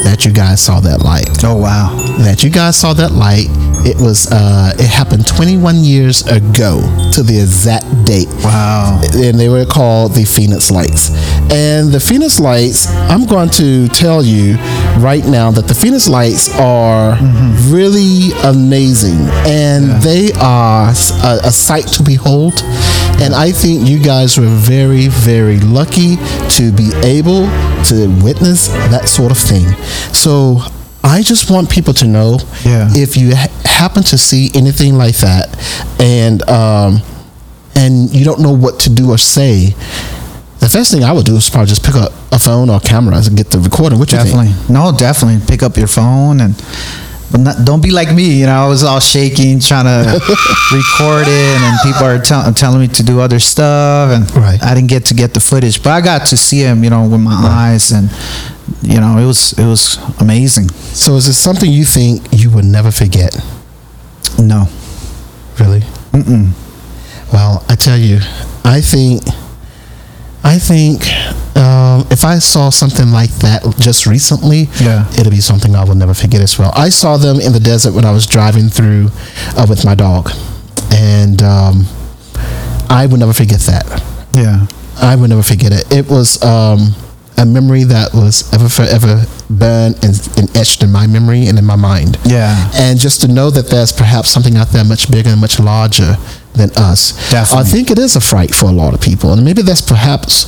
that 0.05 0.25
you 0.25 0.33
guys 0.33 0.61
saw 0.61 0.81
that 0.81 1.03
light. 1.03 1.29
Oh 1.45 1.57
wow. 1.57 1.95
That 2.19 2.43
you 2.43 2.51
guys 2.51 2.77
saw 2.77 2.93
that 2.95 3.13
light. 3.13 3.49
It 3.85 3.97
was 4.01 4.31
uh, 4.31 4.73
it 4.79 4.89
happened 4.89 5.27
21 5.27 5.77
years 5.77 6.23
ago 6.27 6.81
to 7.15 7.23
the 7.23 7.41
exact 7.41 7.87
date. 8.05 8.29
Wow. 8.45 9.01
And 9.15 9.39
they 9.39 9.49
were 9.49 9.65
called 9.65 10.15
the 10.15 10.25
Phoenix 10.25 10.71
Lights. 10.71 11.11
And 11.53 11.91
the 11.91 12.01
Phoenix 12.01 12.39
Lights, 12.39 12.89
I'm 12.89 13.27
going 13.27 13.49
to 13.51 13.89
tell 13.89 14.23
you 14.23 14.57
right 14.99 15.25
now 15.25 15.51
that 15.51 15.67
the 15.67 15.75
Phoenix 15.75 16.09
Lights 16.09 16.55
are 16.59 17.17
really 17.69 18.31
amazing 18.45 19.19
and 19.47 20.03
they 20.03 20.31
are 20.41 20.91
a, 20.91 21.41
a 21.45 21.53
sight 21.53 21.87
to 21.89 22.03
behold. 22.03 22.63
And 23.23 23.35
I 23.35 23.53
think 23.53 23.89
you 23.89 24.03
guys 24.03 24.39
were 24.39 24.47
very, 24.47 25.09
very 25.09 25.61
lucky 25.61 26.17
to 26.57 26.73
be 26.73 26.91
able 27.05 27.47
to 27.85 28.09
witness 28.23 28.69
that 28.69 29.09
sort 29.09 29.31
of 29.31 29.39
thing. 29.39 29.67
So 30.13 30.63
I 31.03 31.23
just 31.23 31.51
want 31.51 31.71
people 31.71 31.95
to 31.95 32.07
know 32.07 32.39
Yeah. 32.65 32.89
if 32.93 33.17
you 33.17 33.35
ha- 33.35 33.49
happen 33.65 34.03
to 34.05 34.19
see 34.19 34.51
anything 34.55 34.95
like 34.97 35.17
that 35.19 35.49
and 35.99 36.43
um, 36.49 37.01
and 37.75 38.11
you 38.15 38.25
don't 38.25 38.41
know 38.41 38.53
what 38.53 38.81
to 38.81 38.91
do 38.91 39.11
or 39.11 39.19
say, 39.19 39.75
the 40.59 40.69
first 40.69 40.91
thing 40.93 41.03
I 41.03 41.13
would 41.13 41.25
do 41.25 41.37
is 41.37 41.49
probably 41.49 41.69
just 41.69 41.85
pick 41.85 41.95
up 41.95 42.13
a 42.33 42.39
phone 42.39 42.69
or 42.69 42.81
camera 42.81 43.17
and 43.17 43.37
get 43.37 43.51
the 43.51 43.59
recording. 43.59 43.99
What 43.99 44.13
you 44.13 44.19
Definitely. 44.19 44.53
think? 44.53 44.71
No, 44.71 44.93
definitely. 44.93 45.41
Pick 45.47 45.63
up 45.63 45.77
your 45.79 45.87
phone 45.89 46.41
and 46.41 46.55
not, 47.33 47.65
don't 47.65 47.81
be 47.83 47.91
like 47.93 48.13
me. 48.15 48.41
You 48.41 48.47
know, 48.47 48.65
I 48.67 48.69
was 48.69 48.83
all 48.83 48.99
shaking 49.01 49.61
trying 49.61 49.85
to 49.87 50.13
record 50.73 51.27
it, 51.29 51.61
and 51.63 51.79
people 51.83 52.05
are 52.05 52.19
tell, 52.19 52.53
telling 52.53 52.81
me 52.81 52.89
to 52.89 53.03
do 53.05 53.21
other 53.21 53.39
stuff, 53.39 54.11
and 54.11 54.29
Right. 54.37 54.61
I 54.63 54.75
didn't 54.75 54.91
get 54.91 55.07
to 55.07 55.15
get 55.15 55.33
the 55.33 55.41
footage, 55.41 55.81
but 55.83 55.91
I 55.91 56.01
got 56.01 56.27
to 56.27 56.37
see 56.37 56.59
him. 56.61 56.83
You 56.85 56.91
know, 56.91 57.07
with 57.09 57.21
my 57.21 57.33
eyes, 57.33 57.93
and 57.93 58.11
you 58.83 59.01
know, 59.01 59.19
it 59.19 59.27
was 59.27 59.53
it 59.59 59.67
was 59.67 59.99
amazing. 60.21 60.69
So 60.71 61.17
is 61.17 61.27
it 61.27 61.35
something 61.35 61.71
you 61.71 61.85
think 61.85 62.23
you 62.33 62.51
would 62.51 62.65
never 62.65 62.91
forget? 62.91 63.37
No. 64.39 64.67
Really? 65.59 65.81
Mm-mm. 66.13 66.53
Well, 67.33 67.65
I 67.69 67.75
tell 67.77 67.99
you, 67.99 68.19
I 68.65 68.81
think, 68.81 69.23
I 70.43 70.59
think 70.59 71.03
um, 71.57 72.07
if 72.11 72.25
I 72.25 72.39
saw 72.39 72.71
something 72.71 73.11
like 73.13 73.31
that 73.41 73.63
just 73.79 74.07
recently, 74.07 74.69
Yeah. 74.81 75.07
it'll 75.19 75.31
be 75.31 75.41
something 75.41 75.77
I 75.77 75.85
will 75.85 75.95
never 75.95 76.15
forget 76.15 76.41
as 76.41 76.59
well. 76.59 76.73
I 76.75 76.89
saw 76.89 77.17
them 77.19 77.39
in 77.41 77.53
the 77.53 77.61
desert 77.61 77.93
when 77.95 78.05
I 78.05 78.11
was 78.11 78.27
driving 78.27 78.69
through 78.69 79.11
uh, 79.57 79.67
with 79.69 79.85
my 79.85 79.95
dog, 79.95 80.31
and 80.93 81.43
um, 81.43 81.87
I 82.89 83.07
would 83.07 83.21
never 83.21 83.35
forget 83.35 83.61
that. 83.61 83.87
Yeah. 84.35 84.67
I 85.01 85.15
would 85.17 85.31
never 85.31 85.43
forget 85.43 85.73
it. 85.73 85.85
It 85.93 86.09
was 86.11 86.43
um, 86.43 86.95
a 87.37 87.47
memory 87.47 87.85
that 87.85 88.13
was 88.13 88.53
ever 88.53 88.69
forever 88.69 89.25
burned 89.49 89.97
and, 90.05 90.15
and 90.37 90.55
etched 90.57 90.83
in 90.83 90.93
my 90.93 91.07
memory 91.07 91.47
and 91.47 91.59
in 91.59 91.65
my 91.65 91.77
mind. 91.77 92.19
Yeah. 92.25 92.71
And 92.75 92.99
just 92.99 93.23
to 93.23 93.29
know 93.29 93.51
that 93.51 93.69
there's 93.69 93.93
perhaps 93.93 94.29
something 94.29 94.57
out 94.57 94.69
there 94.69 94.85
much 94.85 95.11
bigger 95.11 95.31
and 95.31 95.41
much 95.41 95.59
larger 95.59 96.17
than 96.55 96.71
us. 96.77 97.13
Definitely. 97.31 97.61
I 97.61 97.65
think 97.71 97.91
it 97.91 97.99
is 97.99 98.15
a 98.17 98.21
fright 98.21 98.55
for 98.55 98.67
a 98.67 98.73
lot 98.73 98.93
of 98.93 99.01
people. 99.01 99.33
And 99.33 99.45
maybe 99.45 99.63
that's 99.63 99.81
perhaps 99.81 100.45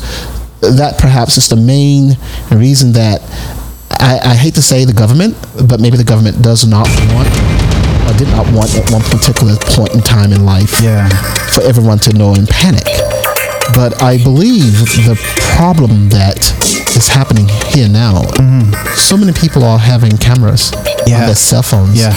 that 0.61 0.97
perhaps 0.99 1.37
is 1.39 1.49
the 1.49 1.57
main 1.57 2.17
reason 2.51 2.93
that 2.93 3.21
I, 3.91 4.21
I 4.23 4.35
hate 4.35 4.55
to 4.57 4.63
say 4.63 4.85
the 4.85 4.93
government, 4.93 5.37
but 5.69 5.81
maybe 5.81 5.97
the 5.97 6.05
government 6.05 6.43
does 6.43 6.67
not 6.67 6.87
want 7.15 7.29
or 8.07 8.13
did 8.19 8.29
not 8.29 8.47
want 8.53 8.75
at 8.77 8.91
one 8.91 9.03
particular 9.03 9.57
point 9.75 9.95
in 9.95 10.01
time 10.03 10.33
in 10.33 10.45
life 10.45 10.81
Yeah. 10.83 11.09
for 11.55 11.63
everyone 11.63 11.99
to 12.01 12.13
know 12.13 12.35
and 12.35 12.47
panic. 12.49 12.85
But 13.75 14.03
I 14.03 14.19
believe 14.23 14.81
the 15.09 15.17
problem 15.57 16.09
that 16.11 16.39
is 16.97 17.09
happening 17.09 17.49
here 17.73 17.89
now, 17.89 18.23
so 18.97 19.17
many 19.17 19.33
people 19.33 19.65
are 19.65 19.79
having 19.79 20.17
cameras 20.19 20.73
on 20.75 21.07
their 21.27 21.35
cell 21.35 21.63
phones. 21.63 21.99
Yeah. 21.99 22.13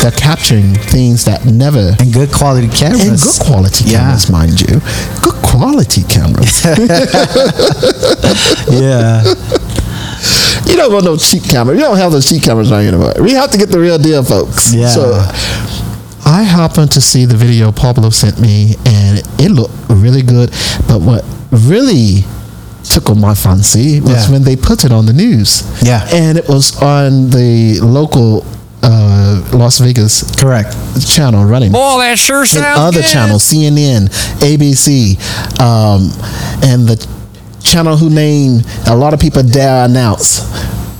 They're 0.00 0.10
capturing 0.12 0.74
things 0.74 1.24
that 1.24 1.44
never 1.44 1.94
And 2.00 2.12
good 2.12 2.32
quality 2.32 2.68
cameras. 2.68 3.04
and 3.06 3.18
good 3.20 3.38
quality 3.40 3.84
Yeah. 3.86 3.98
cameras, 3.98 4.30
mind 4.30 4.60
you. 4.60 4.80
Good 5.20 5.34
quality 5.42 6.02
cameras. 6.04 6.62
Yeah. 8.70 9.22
you 10.66 10.76
don't 10.76 10.92
want 10.92 11.04
no 11.04 11.16
cheap 11.16 11.42
camera. 11.44 11.74
You 11.74 11.80
don't 11.82 11.96
have 11.96 12.12
those 12.12 12.28
cheap 12.28 12.42
cameras 12.42 12.70
right 12.70 12.86
anymore. 12.86 13.14
We 13.20 13.32
have 13.32 13.50
to 13.50 13.58
get 13.58 13.70
the 13.70 13.78
real 13.80 13.98
deal, 13.98 14.22
folks. 14.22 14.72
Yeah. 14.72 14.88
So 14.88 15.12
I 16.30 16.42
happened 16.42 16.92
to 16.92 17.00
see 17.00 17.24
the 17.24 17.36
video 17.36 17.72
Pablo 17.72 18.10
sent 18.10 18.38
me, 18.40 18.76
and 18.86 19.18
it, 19.18 19.26
it 19.40 19.50
looked 19.50 19.74
really 19.88 20.22
good. 20.22 20.50
But 20.86 21.00
what 21.00 21.24
really 21.50 22.22
tickled 22.84 23.18
my 23.18 23.34
fancy 23.34 24.00
was 24.00 24.10
Yeah. 24.26 24.30
when 24.32 24.42
they 24.44 24.54
put 24.56 24.84
it 24.84 24.92
on 24.92 25.06
the 25.06 25.12
news. 25.12 25.64
Yeah. 25.82 26.06
And 26.12 26.38
it 26.38 26.46
was 26.48 26.80
on 26.80 27.30
the 27.30 27.80
local 27.82 28.46
uh, 28.82 29.42
Las 29.52 29.78
Vegas 29.80 30.22
Correct. 30.40 30.74
channel 31.06 31.44
running. 31.44 31.72
Boy, 31.72 31.98
that 31.98 32.18
sure 32.18 32.40
and 32.40 32.48
sounds 32.48 32.78
other 32.78 33.02
good. 33.02 33.10
channels, 33.10 33.42
CNN, 33.42 34.08
ABC, 34.40 35.18
um, 35.60 36.10
and 36.62 36.86
the 36.88 36.96
channel 37.62 37.96
who 37.96 38.08
named 38.08 38.64
a 38.86 38.94
lot 38.96 39.12
of 39.14 39.20
people 39.20 39.42
dare 39.42 39.84
announce. 39.84 40.40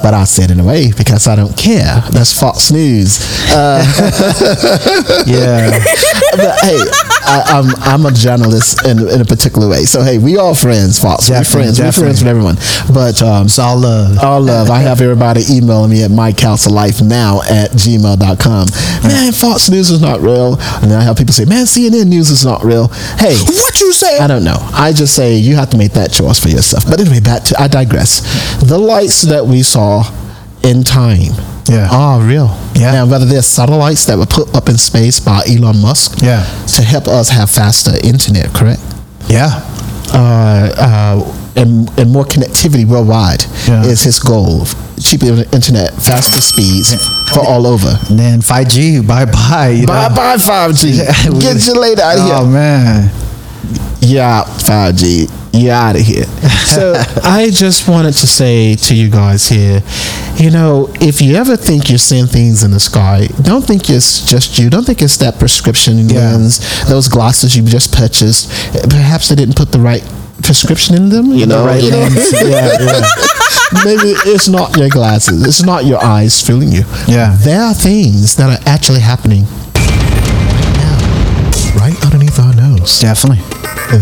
But 0.03 0.15
I 0.15 0.25
said 0.25 0.51
in 0.51 0.61
a 0.61 0.65
way 0.65 0.93
because 0.93 1.27
I 1.29 1.37
don't 1.37 1.57
care. 1.57 2.03
That's 2.11 2.33
Fox 2.39 2.71
News. 2.73 3.19
Uh, 3.53 3.85
Yeah. 5.27 5.71
but 6.37 6.57
hey, 6.63 6.79
I, 7.23 7.43
I'm 7.47 7.67
I'm 7.83 8.07
a 8.07 8.13
journalist 8.13 8.87
in, 8.87 8.99
in 9.09 9.21
a 9.21 9.25
particular 9.25 9.69
way. 9.69 9.85
So 9.85 10.03
hey, 10.03 10.19
we 10.19 10.37
all 10.37 10.55
friends, 10.55 10.99
Fox. 10.99 11.29
Definitely, 11.29 11.43
we're 11.61 11.63
friends. 11.65 11.79
definitely. 11.79 12.03
We're 12.03 12.15
friends 12.15 12.21
with 12.23 12.29
everyone. 12.29 12.57
But 12.95 13.23
um, 13.23 13.47
It's 13.47 13.59
all 13.59 13.79
love. 13.79 14.19
all 14.19 14.41
love. 14.41 14.71
I 14.71 14.81
have 14.81 15.01
everybody 15.01 15.43
emailing 15.51 15.91
me 15.91 16.03
at 16.03 16.11
mycouncillifenow 16.11 17.45
at 17.51 17.71
gmail.com. 17.73 18.67
Man, 19.09 19.33
Fox 19.33 19.71
News 19.71 19.91
is 19.91 20.01
not 20.01 20.21
real. 20.21 20.55
And 20.83 20.91
then 20.91 20.99
I 20.99 21.03
have 21.03 21.17
people 21.17 21.33
say, 21.35 21.45
man, 21.45 21.67
CNN 21.67 22.07
News 22.09 22.31
is 22.31 22.45
not 22.45 22.65
real. 22.65 22.89
Hey. 23.19 23.37
What 23.37 23.81
you 23.81 23.93
say? 23.93 24.19
I 24.19 24.27
don't 24.27 24.45
know. 24.45 24.57
I 24.73 24.93
just 24.93 25.15
say 25.15 25.37
you 25.37 25.57
have 25.57 25.71
to 25.71 25.77
make 25.79 25.93
that 25.93 26.13
choice 26.13 26.41
for 26.41 26.49
yourself. 26.49 26.85
But 26.89 27.01
anyway, 27.01 27.21
back 27.21 27.45
to, 27.45 27.61
I 27.61 27.69
digress. 27.69 28.21
The 28.63 28.79
lights 28.79 29.23
that 29.23 29.45
we 29.47 29.63
saw 29.63 30.05
in 30.63 30.83
time 30.85 31.33
Yeah. 31.69 31.89
are 31.91 32.21
real. 32.21 32.49
Yeah. 32.81 32.93
Now, 32.93 33.07
whether 33.07 33.27
they're 33.27 33.43
satellites 33.43 34.07
that 34.07 34.17
were 34.17 34.27
put 34.27 34.55
up 34.55 34.69
in 34.69 34.79
space 34.79 35.21
by 35.21 35.43
Elon 35.47 35.81
Musk 35.83 36.23
Yeah. 36.23 36.45
to 36.77 36.83
help 36.83 37.09
us 37.09 37.29
have 37.29 37.51
faster 37.51 37.93
internet, 38.03 38.55
correct? 38.55 38.81
Yeah. 39.29 39.51
uh, 40.13 40.73
uh, 40.77 41.37
and, 41.57 41.91
and 41.99 42.11
more 42.11 42.25
connectivity 42.25 42.87
worldwide 42.87 43.45
Yeah. 43.69 43.85
is 43.85 44.03
his 44.03 44.19
goal. 44.19 44.65
Cheaper 45.01 45.45
internet, 45.53 45.93
faster 45.95 46.41
speeds 46.41 46.95
for 47.33 47.41
all 47.41 47.67
over. 47.67 47.93
And 48.09 48.19
then 48.19 48.41
5G, 48.41 49.07
bye 49.07 49.25
bye. 49.27 49.85
Bye 49.87 50.09
know? 50.09 50.15
bye 50.17 50.37
5G. 50.37 51.41
Get 51.41 51.67
you 51.67 51.75
later 51.81 52.03
out 52.03 52.19
of 52.19 52.21
Oh 52.21 52.27
here. 52.27 52.35
Oh, 52.37 52.47
man. 52.47 53.11
Yeah, 54.01 54.45
5G. 54.45 55.29
You're 55.53 55.73
out 55.75 55.97
of 55.97 56.03
here. 56.03 56.25
So 56.71 56.95
I 57.25 57.51
just 57.51 57.89
wanted 57.89 58.13
to 58.15 58.29
say 58.29 58.77
to 58.77 58.95
you 58.95 59.11
guys 59.11 59.49
here, 59.49 59.83
you 60.37 60.51
know, 60.53 60.89
if 61.01 61.21
you 61.21 61.35
ever 61.35 61.57
think 61.57 61.89
you're 61.89 61.99
seeing 61.99 62.27
things 62.27 62.63
in 62.63 62.71
the 62.71 62.79
sky, 62.79 63.27
don't 63.43 63.63
think 63.67 63.91
it's 63.91 64.25
just 64.25 64.57
you. 64.57 64.71
Don't 64.71 64.85
think 64.87 65.03
it's 65.03 65.17
that 65.17 65.41
prescription 65.41 66.09
Yeah. 66.09 66.21
lens, 66.31 66.61
those 66.89 67.09
glasses 67.09 67.57
you 67.57 67.65
just 67.65 67.93
purchased. 67.93 68.49
Perhaps 68.89 69.31
they 69.31 69.35
didn't 69.35 69.57
put 69.57 69.73
the 69.73 69.81
right 69.81 70.05
prescription 70.45 70.95
in 70.95 71.09
them. 71.09 71.33
You 71.35 71.47
know, 71.47 71.67
right 71.67 71.83
you 71.83 71.91
know? 71.91 71.99
lens. 71.99 72.33
Yeah, 72.33 72.71
yeah. 72.81 73.03
maybe 73.85 74.15
it's 74.31 74.47
not 74.49 74.77
your 74.77 74.89
glasses. 74.91 75.45
It's 75.45 75.63
not 75.65 75.85
your 75.85 76.01
eyes 76.05 76.41
fooling 76.41 76.71
you. 76.71 76.85
Yeah. 77.09 77.37
There 77.41 77.61
are 77.63 77.75
things 77.75 78.37
that 78.37 78.49
are 78.49 78.63
actually 78.69 79.01
happening 79.01 79.45
right 81.75 81.75
right 81.77 82.05
underneath 82.05 82.39
our 82.39 82.55
nose, 82.55 83.01
Definitely. 83.01 83.43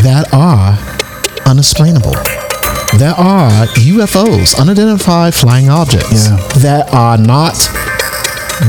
that 0.04 0.28
are 0.34 0.76
unexplainable. 1.48 2.12
There 2.98 3.14
are 3.14 3.66
UFOs, 3.76 4.58
unidentified 4.58 5.34
flying 5.34 5.68
objects, 5.70 6.28
Yeah. 6.28 6.36
that 6.58 6.92
are 6.92 7.16
not 7.18 7.56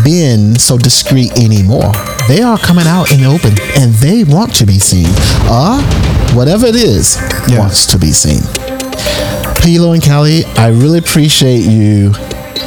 being 0.03 0.57
so 0.57 0.77
discreet 0.77 1.31
anymore. 1.39 1.91
They 2.27 2.41
are 2.41 2.57
coming 2.57 2.85
out 2.87 3.11
in 3.11 3.21
the 3.21 3.27
open 3.27 3.57
and 3.75 3.93
they 3.95 4.23
want 4.23 4.53
to 4.55 4.65
be 4.65 4.77
seen. 4.79 5.09
Or 5.49 5.81
whatever 6.35 6.67
it 6.67 6.75
is, 6.75 7.17
Yeah. 7.47 7.59
wants 7.59 7.85
to 7.87 7.97
be 7.97 8.11
seen. 8.11 8.41
Pilo 9.61 9.93
and 9.93 10.01
Kelly, 10.03 10.45
I 10.57 10.67
really 10.67 10.99
appreciate 10.99 11.63
you 11.63 12.13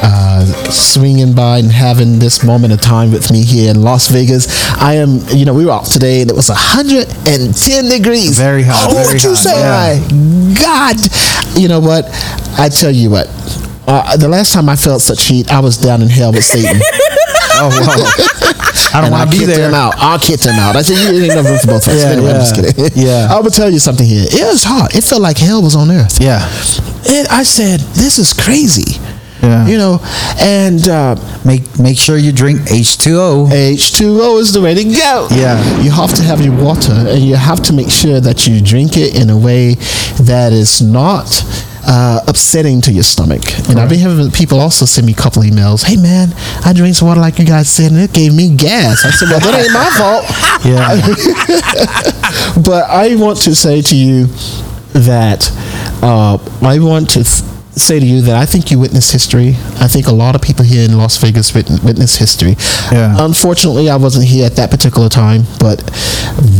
uh, 0.03 0.45
swinging 0.69 1.33
by 1.33 1.57
and 1.59 1.71
having 1.71 2.19
this 2.19 2.43
moment 2.43 2.73
of 2.73 2.81
time 2.81 3.11
with 3.11 3.31
me 3.31 3.43
here 3.43 3.71
in 3.71 3.81
Las 3.81 4.07
Vegas. 4.09 4.47
I 4.77 4.95
am, 4.95 5.19
you 5.29 5.45
know, 5.45 5.53
we 5.53 5.65
were 5.65 5.71
out 5.71 5.85
today 5.85 6.21
and 6.21 6.29
it 6.29 6.35
was 6.35 6.49
110 6.49 7.89
degrees. 7.89 8.37
Very 8.37 8.63
hot, 8.63 8.91
Oh, 8.91 8.93
very 8.93 9.15
what 9.15 9.23
you 9.23 9.29
hot, 9.29 9.37
say? 9.37 9.59
yeah. 9.59 9.99
My 9.99 10.53
God. 10.59 11.59
You 11.59 11.67
know 11.69 11.79
what? 11.79 12.05
I 12.59 12.69
tell 12.69 12.91
you 12.91 13.09
what. 13.09 13.27
Uh, 13.87 14.15
the 14.17 14.27
last 14.29 14.53
time 14.53 14.69
I 14.69 14.75
felt 14.75 15.01
such 15.01 15.23
heat, 15.25 15.51
I 15.51 15.59
was 15.59 15.77
down 15.77 16.01
in 16.01 16.09
hell 16.09 16.31
with 16.31 16.45
Satan. 16.45 16.81
Oh, 17.55 17.69
wow. 17.69 18.97
I 18.97 19.01
don't 19.01 19.11
want 19.11 19.31
to 19.31 19.37
be 19.37 19.45
there. 19.45 19.67
him 19.69 19.75
out. 19.75 19.93
I'll 19.97 20.17
kick 20.17 20.41
him 20.41 20.55
out. 20.57 20.75
I 20.75 20.81
said, 20.81 20.97
you 21.13 21.21
ain't 21.21 21.35
no 21.35 21.43
room 21.43 21.59
for 21.59 21.67
both 21.67 21.85
of 21.85 21.93
us. 21.93 22.01
Yeah, 22.03 22.09
anyway, 22.09 22.31
I'm 22.33 22.41
just 22.41 22.57
yeah, 22.57 22.71
kidding. 22.73 22.91
yeah. 23.05 23.27
I 23.29 23.39
will 23.39 23.51
tell 23.51 23.69
you 23.69 23.77
something 23.77 24.05
here. 24.07 24.25
It 24.25 24.43
was 24.51 24.63
hot. 24.63 24.95
It 24.95 25.03
felt 25.03 25.21
like 25.21 25.37
hell 25.37 25.61
was 25.61 25.75
on 25.75 25.91
earth. 25.91 26.17
Yeah. 26.19 26.41
And 27.13 27.27
I 27.29 27.43
said, 27.43 27.79
this 27.93 28.17
is 28.17 28.33
crazy. 28.33 28.97
Yeah. 29.43 29.67
You 29.67 29.77
know, 29.77 29.99
and 30.39 30.87
uh, 30.87 31.15
Make 31.45 31.77
make 31.77 31.97
sure 31.97 32.17
you 32.17 32.31
drink 32.31 32.61
H2O. 32.61 33.49
H2O 33.49 34.39
is 34.39 34.53
the 34.53 34.61
way 34.61 34.73
to 34.73 34.83
go. 34.83 35.27
Yeah. 35.29 35.59
You 35.81 35.91
have 35.91 36.13
to 36.15 36.23
have 36.23 36.39
your 36.39 36.55
water 36.55 36.93
and 36.93 37.19
you 37.19 37.35
have 37.35 37.61
to 37.63 37.73
make 37.73 37.89
sure 37.89 38.21
that 38.21 38.47
you 38.47 38.61
drink 38.61 38.95
it 38.95 39.19
in 39.21 39.29
a 39.29 39.37
way 39.37 39.73
that 40.23 40.53
is 40.53 40.81
not 40.81 41.43
uh, 41.85 42.21
upsetting 42.29 42.79
to 42.81 42.93
your 42.93 43.03
stomach. 43.03 43.41
And 43.69 43.77
I've 43.77 43.89
been 43.89 43.99
having 43.99 44.31
people 44.31 44.61
also 44.61 44.85
send 44.85 45.05
me 45.05 45.11
a 45.11 45.17
couple 45.17 45.43
emails. 45.43 45.83
Hey 45.83 45.97
man, 45.97 46.29
I 46.63 46.71
drink 46.71 46.95
some 46.95 47.09
water 47.09 47.19
like 47.19 47.39
you 47.39 47.45
guys 47.45 47.67
said, 47.69 47.91
and 47.91 47.99
it 47.99 48.13
gave 48.13 48.33
me 48.33 48.55
gas. 48.55 49.03
I 49.03 49.11
said, 49.11 49.27
well, 49.27 49.41
that 49.41 49.59
ain't 49.59 49.73
my 49.73 49.89
fault. 49.99 50.23
Yeah. 50.63 50.95
but 52.63 52.89
I 52.89 53.15
want 53.17 53.41
to 53.41 53.53
say 53.53 53.81
to 53.81 53.95
you 53.97 54.27
that 54.93 55.51
uh, 56.01 56.37
I 56.61 56.79
want 56.79 57.09
to 57.11 57.52
say 57.75 57.99
to 57.99 58.05
you 58.05 58.21
that 58.21 58.35
I 58.35 58.45
think 58.45 58.69
you 58.71 58.79
witnessed 58.79 59.11
history. 59.11 59.49
I 59.79 59.87
think 59.87 60.07
a 60.07 60.11
lot 60.11 60.35
of 60.35 60.41
people 60.41 60.63
here 60.65 60.85
in 60.85 60.97
Las 60.97 61.17
Vegas 61.17 61.53
wit- 61.53 61.69
witness 61.83 62.15
history. 62.17 62.55
Yeah. 62.91 63.15
Unfortunately, 63.19 63.89
I 63.89 63.95
wasn't 63.95 64.25
here 64.25 64.45
at 64.45 64.55
that 64.57 64.69
particular 64.71 65.09
time, 65.09 65.43
but 65.59 65.81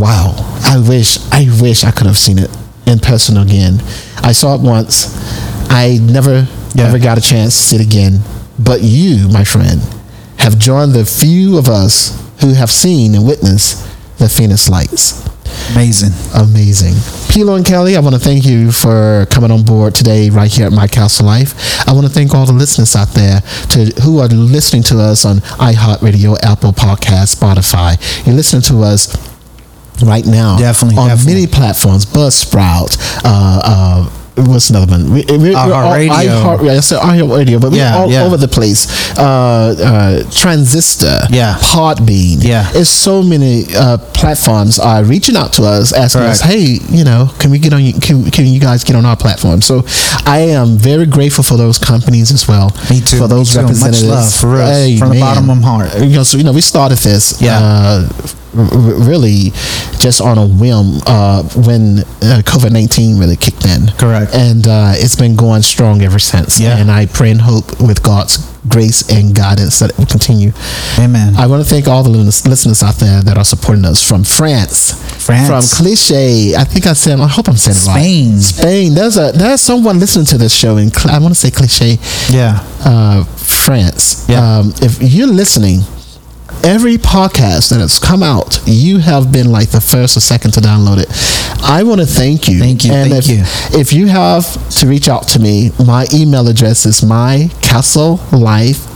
wow, 0.00 0.34
I 0.64 0.78
wish, 0.86 1.18
I 1.32 1.46
wish 1.60 1.84
I 1.84 1.90
could 1.92 2.06
have 2.06 2.18
seen 2.18 2.38
it 2.38 2.50
in 2.86 2.98
person 2.98 3.36
again. 3.36 3.80
I 4.22 4.32
saw 4.32 4.54
it 4.54 4.60
once. 4.60 5.14
I 5.70 5.98
never, 6.02 6.46
Yeah. 6.74 6.84
ever 6.88 6.98
got 6.98 7.16
a 7.18 7.20
chance 7.20 7.56
to 7.56 7.62
see 7.62 7.76
it 7.76 7.82
again. 7.82 8.20
But 8.58 8.82
you, 8.82 9.28
my 9.28 9.44
friend, 9.44 9.80
have 10.38 10.58
joined 10.58 10.92
the 10.92 11.04
few 11.04 11.58
of 11.58 11.68
us 11.68 12.20
who 12.40 12.54
have 12.54 12.70
seen 12.70 13.14
and 13.14 13.26
witnessed 13.26 13.78
the 14.18 14.28
Phoenix 14.28 14.68
Lights 14.68 15.22
Amazing. 15.72 16.12
amazing. 16.34 16.94
Pilo 17.32 17.56
and 17.56 17.64
Kelly, 17.66 17.96
I 17.96 18.00
want 18.00 18.14
to 18.14 18.20
thank 18.20 18.44
you 18.44 18.70
for 18.70 19.26
coming 19.30 19.50
on 19.50 19.64
board 19.64 19.94
today 19.94 20.30
right 20.30 20.50
here 20.52 20.66
at 20.66 20.72
My 20.72 20.86
Castle 20.86 21.26
Life. 21.26 21.54
I 21.88 21.92
want 21.92 22.06
to 22.06 22.12
thank 22.12 22.34
all 22.34 22.46
the 22.46 22.52
listeners 22.52 22.94
out 22.94 23.08
there 23.08 23.40
to 23.70 23.86
who 24.02 24.20
are 24.20 24.28
listening 24.28 24.82
to 24.84 25.00
us 25.00 25.24
on 25.24 25.38
iHeartRadio, 25.58 26.36
Apple 26.42 26.72
Podcast, 26.72 27.34
Spotify. 27.36 27.96
You're 28.26 28.36
listening 28.36 28.62
to 28.62 28.82
us 28.82 29.08
right 30.04 30.26
now 30.26 30.58
Definitely, 30.58 30.98
on 30.98 31.08
definitely. 31.08 31.34
many 31.34 31.46
platforms, 31.46 32.04
Buzzsprout, 32.06 32.96
uh, 33.24 33.60
uh, 33.64 34.10
What's 34.36 34.68
another 34.70 34.90
one? 34.90 35.12
We, 35.12 35.24
we, 35.30 35.38
we're 35.38 35.56
all- 35.56 35.68
iHeartRadio. 35.70 36.08
iHeart- 36.58 36.64
yeah, 36.66 36.72
I 36.72 36.80
said 36.80 36.98
iHeartRadio, 36.98 37.60
but 37.60 37.72
Yeah, 37.72 37.94
we're 37.94 38.02
all 38.02 38.10
yeah. 38.10 38.24
over 38.24 38.36
the 38.36 38.48
place. 38.48 39.16
Uh, 39.16 39.22
uh, 39.78 40.30
Transistor, 40.32 41.20
Yeah. 41.30 41.56
Podbean, 41.60 42.42
Yeah. 42.42 42.68
It's 42.74 42.90
so 42.90 43.22
many 43.22 43.66
uh, 43.76 43.98
platforms 44.12 44.80
are 44.80 45.04
reaching 45.04 45.36
out 45.36 45.52
to 45.54 45.62
us, 45.62 45.92
asking 45.92 46.22
us, 46.22 46.40
"Hey, 46.40 46.78
you 46.90 47.04
know, 47.04 47.30
can 47.38 47.52
we 47.52 47.58
get 47.60 47.72
on? 47.72 47.84
You, 47.84 47.92
can, 47.92 48.28
can 48.32 48.46
you 48.46 48.58
guys 48.58 48.82
get 48.82 48.96
on 48.96 49.06
our 49.06 49.16
platform?" 49.16 49.62
So, 49.62 49.84
I 50.26 50.40
am 50.50 50.78
very 50.78 51.06
grateful 51.06 51.44
for 51.44 51.56
those 51.56 51.78
companies 51.78 52.32
as 52.32 52.48
well. 52.48 52.70
Me 52.90 53.00
too, 53.00 53.18
For 53.18 53.28
those 53.28 53.52
too. 53.54 53.62
Much 53.62 54.02
love, 54.02 54.34
for 54.34 54.48
real. 54.48 54.98
From 54.98 55.10
the 55.10 55.20
bottom 55.20 55.48
of 55.48 55.60
my 55.60 55.66
heart. 55.68 55.94
You 56.00 56.08
know, 56.16 56.22
so 56.24 56.38
you 56.38 56.44
know, 56.44 56.52
we 56.52 56.60
started 56.60 56.98
this. 56.98 57.40
Yeah. 57.40 58.08
Really, 58.54 59.50
just 59.98 60.20
on 60.20 60.38
a 60.38 60.46
whim 60.46 61.00
uh, 61.06 61.42
when 61.66 61.98
uh, 62.22 62.42
COVID 62.44 62.72
nineteen 62.72 63.18
really 63.18 63.36
kicked 63.36 63.64
in. 63.64 63.88
Correct. 63.98 64.34
And 64.34 64.66
uh, 64.66 64.92
it's 64.94 65.16
been 65.16 65.36
going 65.36 65.62
strong 65.62 66.02
ever 66.02 66.18
since. 66.18 66.60
Yeah. 66.60 66.78
And 66.78 66.90
I 66.90 67.06
pray 67.06 67.30
and 67.30 67.40
hope 67.40 67.80
with 67.80 68.02
God's 68.02 68.38
grace 68.68 69.10
and 69.10 69.34
guidance 69.34 69.78
that 69.78 69.90
it 69.90 69.98
will 69.98 70.06
continue. 70.06 70.52
Amen. 70.98 71.36
I 71.36 71.46
want 71.46 71.62
to 71.62 71.68
thank 71.68 71.86
all 71.86 72.02
the 72.02 72.10
listeners 72.10 72.82
out 72.82 72.94
there 72.96 73.22
that 73.22 73.36
are 73.36 73.44
supporting 73.44 73.84
us 73.84 74.06
from 74.06 74.24
France, 74.24 74.92
France. 75.24 75.48
from 75.48 75.84
Cliche. 75.84 76.54
I 76.56 76.64
think 76.64 76.86
I 76.86 76.92
said. 76.92 77.20
I 77.20 77.26
hope 77.26 77.48
I'm 77.48 77.56
saying 77.56 77.76
it 77.76 77.86
right. 77.86 78.00
Spain. 78.00 78.40
Spain. 78.40 78.94
There's 78.94 79.16
a 79.16 79.32
there's 79.32 79.60
someone 79.60 79.98
listening 79.98 80.26
to 80.26 80.38
this 80.38 80.54
show 80.54 80.76
in 80.76 80.90
I 81.06 81.18
want 81.18 81.34
to 81.34 81.40
say 81.40 81.50
Cliche, 81.50 81.98
yeah. 82.30 82.60
uh, 82.84 83.24
France. 83.24 84.28
Yeah. 84.28 84.58
Um, 84.58 84.72
if 84.80 85.02
you're 85.02 85.26
listening, 85.26 85.80
every 86.64 86.96
podcast 86.96 87.70
that 87.70 87.80
has 87.80 87.98
come 87.98 88.22
out, 88.22 88.60
you 88.66 88.98
have 88.98 89.30
been 89.32 89.52
like 89.52 89.70
the 89.70 89.80
first 89.80 90.16
or 90.16 90.20
second 90.20 90.52
to 90.52 90.60
download 90.60 90.98
it. 90.98 91.08
I 91.62 91.82
want 91.82 92.00
to 92.00 92.06
thank 92.06 92.48
you. 92.48 92.58
Thank 92.58 92.84
you, 92.84 92.92
And 92.92 93.10
thank 93.10 93.24
if, 93.24 93.30
you. 93.30 93.78
if 93.80 93.92
you 93.92 94.06
have 94.06 94.44
to 94.80 94.86
reach 94.86 95.08
out 95.08 95.28
to 95.28 95.38
me, 95.38 95.70
my 95.84 96.06
email 96.12 96.48
address 96.48 96.86
is 96.86 97.02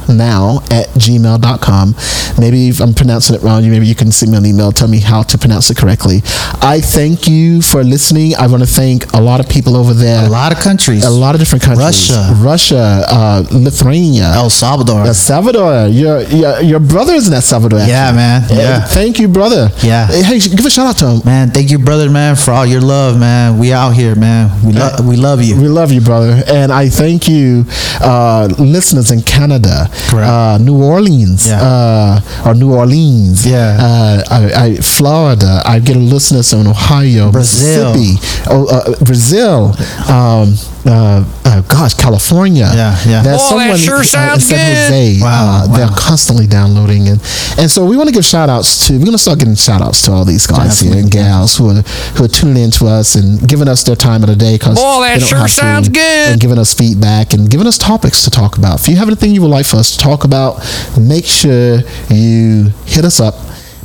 mycastlelifenow 0.08 0.62
at 0.72 0.86
gmail.com. 0.90 1.94
Maybe 2.38 2.68
if 2.68 2.80
I'm 2.80 2.94
pronouncing 2.94 3.36
it 3.36 3.42
wrong, 3.42 3.68
maybe 3.68 3.86
you 3.86 3.94
can 3.94 4.12
send 4.12 4.32
me 4.32 4.38
an 4.38 4.46
email, 4.46 4.72
tell 4.72 4.88
me 4.88 5.00
how 5.00 5.22
to 5.22 5.38
pronounce 5.38 5.70
it 5.70 5.76
correctly. 5.76 6.18
I 6.60 6.80
thank 6.80 7.26
you 7.26 7.62
for 7.62 7.82
listening. 7.84 8.34
I 8.36 8.46
want 8.46 8.62
to 8.62 8.68
thank 8.68 9.12
a 9.12 9.20
lot 9.20 9.40
of 9.40 9.48
people 9.48 9.76
over 9.76 9.94
there. 9.94 10.26
A 10.26 10.28
lot 10.28 10.52
of 10.52 10.58
countries. 10.58 11.04
A 11.04 11.10
lot 11.10 11.34
of 11.34 11.40
different 11.40 11.64
countries. 11.64 12.10
Russia. 12.10 12.34
Russia, 12.36 13.04
uh, 13.08 13.44
Lithuania, 13.50 14.32
El 14.34 14.50
Salvador. 14.50 15.06
El 15.06 15.14
Salvador. 15.14 15.88
Your, 15.88 16.22
your 16.22 16.60
your 16.60 16.80
brother 16.80 17.14
is 17.14 17.28
in 17.28 17.34
El 17.34 17.42
Salvador. 17.42 17.80
Yeah, 17.80 18.12
man. 18.12 18.42
Yeah. 18.50 18.80
Thank 18.80 19.18
you, 19.18 19.28
brother. 19.28 19.70
Yeah. 19.82 20.06
Hey, 20.06 20.38
give 20.38 20.64
a 20.64 20.70
shout 20.70 20.86
out 20.86 20.96
to 20.98 21.06
him. 21.10 21.20
Man, 21.24 21.50
thank 21.50 21.70
you, 21.70 21.78
brother, 21.78 22.10
man, 22.10 22.36
for 22.36 22.52
all 22.52 22.66
your 22.66 22.80
love, 22.80 23.18
man. 23.18 23.58
We 23.58 23.72
out 23.72 23.90
here, 23.90 24.14
man. 24.14 24.50
We 24.64 24.72
love, 24.72 25.06
we 25.06 25.16
love 25.16 25.42
you. 25.42 25.60
We 25.60 25.68
love 25.68 25.92
you, 25.92 26.00
brother, 26.00 26.42
and 26.46 26.72
I 26.72 26.88
thank 26.88 27.28
you, 27.28 27.64
uh, 28.00 28.48
listeners 28.58 29.10
in 29.10 29.22
Canada. 29.22 29.88
Uh, 30.14 30.58
New 30.60 30.82
Orleans, 30.82 31.46
Yeah. 31.48 31.60
uh, 31.62 32.20
or 32.46 32.54
New 32.54 32.72
Orleans, 32.72 33.46
Yeah. 33.46 33.76
uh, 33.78 34.22
I, 34.30 34.64
I, 34.64 34.76
Florida. 34.76 35.62
I 35.64 35.78
get 35.80 35.96
listeners 35.96 36.52
in 36.52 36.66
Ohio, 36.66 37.30
Brazil. 37.30 37.92
Mississippi, 37.94 38.18
oh, 38.50 38.66
uh, 38.68 39.04
Brazil. 39.04 39.74
Um, 40.08 40.56
uh, 40.88 41.24
uh, 41.44 41.60
gosh, 41.68 41.94
California. 41.94 42.70
Yeah, 42.74 42.96
yeah. 43.06 43.22
There's 43.22 43.40
Oh, 43.44 43.58
that 43.58 43.78
sure 43.78 43.98
uh, 44.00 44.02
sounds 44.02 44.46
San 44.46 44.56
good. 44.56 44.76
Jose. 44.92 45.20
Wow, 45.20 45.64
uh, 45.68 45.76
They're 45.76 45.96
constantly 45.96 46.46
downloading, 46.46 47.08
and 47.08 47.20
and 47.58 47.70
so 47.70 47.84
we 47.84 47.96
want 47.96 48.08
to 48.08 48.14
give 48.14 48.24
shout 48.24 48.48
outs 48.48 48.86
to. 48.88 48.94
We're 48.94 49.00
going 49.04 49.12
to 49.12 49.18
start 49.18 49.38
getting 49.38 49.54
shout 49.54 49.82
outs 49.82 50.02
to 50.06 50.12
all 50.12 50.24
these 50.24 50.46
guys 50.46 50.80
here 50.80 50.96
and 50.96 51.10
gals 51.10 51.56
who 51.56 51.68
are 51.70 51.82
who 52.16 52.24
are 52.24 52.28
tuning 52.28 52.62
in 52.64 52.70
to 52.72 52.86
us 52.86 53.14
and 53.14 53.46
giving 53.48 53.68
us 53.68 53.84
their 53.84 53.96
time 53.96 54.22
of 54.22 54.28
the 54.30 54.36
day 54.36 54.54
because 54.56 54.76
Boy, 54.78 55.02
that 55.18 55.20
sure 55.22 55.46
sounds 55.48 55.88
good. 55.88 56.32
and 56.32 56.40
giving 56.40 56.58
us 56.58 56.72
feedback 56.74 57.32
and 57.34 57.50
giving 57.50 57.66
us 57.66 57.76
topics 57.78 58.24
to 58.24 58.30
talk 58.30 58.56
about. 58.58 58.80
If 58.80 58.88
you 58.88 58.96
have 58.96 59.08
anything 59.08 59.34
you 59.34 59.42
would 59.42 59.50
like 59.50 59.66
for 59.66 59.76
us 59.76 59.90
to 59.96 59.98
talk 59.98 60.24
about, 60.24 60.58
make 60.98 61.26
sure 61.26 61.80
you 62.08 62.70
hit 62.86 63.04
us 63.04 63.20
up, 63.20 63.34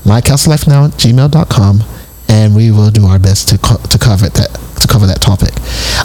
mycastlelifenow 0.05 0.87
at 0.87 0.99
gmail.com, 0.99 1.83
and 2.29 2.55
we 2.55 2.71
will 2.71 2.91
do 2.91 3.05
our 3.05 3.19
best 3.19 3.49
to, 3.49 3.57
co- 3.57 3.77
to 3.89 3.97
cover 3.97 4.27
it, 4.27 4.33
that 4.35 4.57
to 4.83 4.87
cover 4.87 5.07
that 5.07 5.21
topic. 5.21 5.53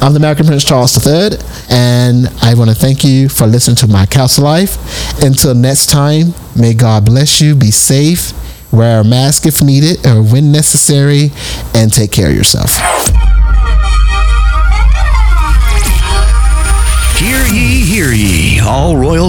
I'm 0.00 0.12
the 0.12 0.18
American 0.18 0.46
Prince 0.46 0.64
Charles 0.64 0.94
III, 1.06 1.38
and 1.68 2.28
I 2.42 2.54
want 2.54 2.70
to 2.70 2.76
thank 2.76 3.04
you 3.04 3.28
for 3.28 3.46
listening 3.46 3.76
to 3.76 3.86
My 3.86 4.06
Castle 4.06 4.44
Life. 4.44 4.78
Until 5.22 5.54
next 5.54 5.86
time, 5.86 6.34
may 6.56 6.74
God 6.74 7.04
bless 7.04 7.40
you, 7.40 7.54
be 7.54 7.70
safe, 7.70 8.32
wear 8.72 9.00
a 9.00 9.04
mask 9.04 9.46
if 9.46 9.60
needed 9.62 10.06
or 10.06 10.22
when 10.22 10.52
necessary, 10.52 11.30
and 11.74 11.92
take 11.92 12.12
care 12.12 12.30
of 12.30 12.34
yourself. 12.34 13.27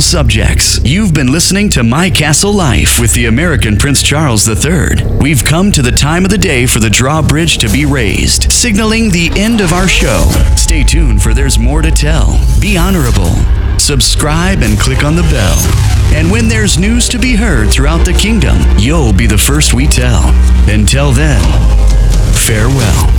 Subjects. 0.02 0.80
You've 0.84 1.14
been 1.14 1.32
listening 1.32 1.70
to 1.70 1.84
My 1.84 2.10
Castle 2.10 2.54
Life 2.54 3.00
with 3.00 3.14
the 3.14 3.26
American 3.26 3.78
Prince 3.78 4.04
Charles 4.04 4.48
III. 4.48 5.04
We've 5.20 5.44
come 5.44 5.72
to 5.72 5.82
the 5.82 5.92
time 5.92 6.24
of 6.24 6.32
the 6.32 6.38
day 6.38 6.66
for 6.66 6.80
the 6.80 6.90
drawbridge 6.90 7.58
to 7.60 7.70
be 7.70 7.86
raised, 7.86 8.52
signaling 8.52 9.10
the 9.10 9.32
end 9.36 9.62
of 9.62 9.74
our 9.74 9.88
show. 9.88 10.30
Stay 10.56 10.84
tuned 10.84 11.22
for 11.22 11.34
there's 11.34 11.58
more 11.58 11.82
to 11.82 11.92
tell. 11.92 12.40
Be 12.60 12.78
honorable. 12.78 13.34
Subscribe 13.80 14.60
and 14.62 14.80
click 14.80 15.04
on 15.04 15.16
the 15.16 15.24
bell. 15.24 15.58
And 16.14 16.30
when 16.30 16.48
there's 16.48 16.78
news 16.78 17.10
to 17.10 17.20
be 17.20 17.36
heard 17.36 17.70
throughout 17.70 18.06
the 18.06 18.14
kingdom, 18.14 18.58
you'll 18.78 19.14
be 19.14 19.28
the 19.28 19.38
first 19.38 19.74
we 19.74 19.88
tell. 19.88 20.30
Until 20.68 21.12
then, 21.12 21.42
farewell. 22.34 23.10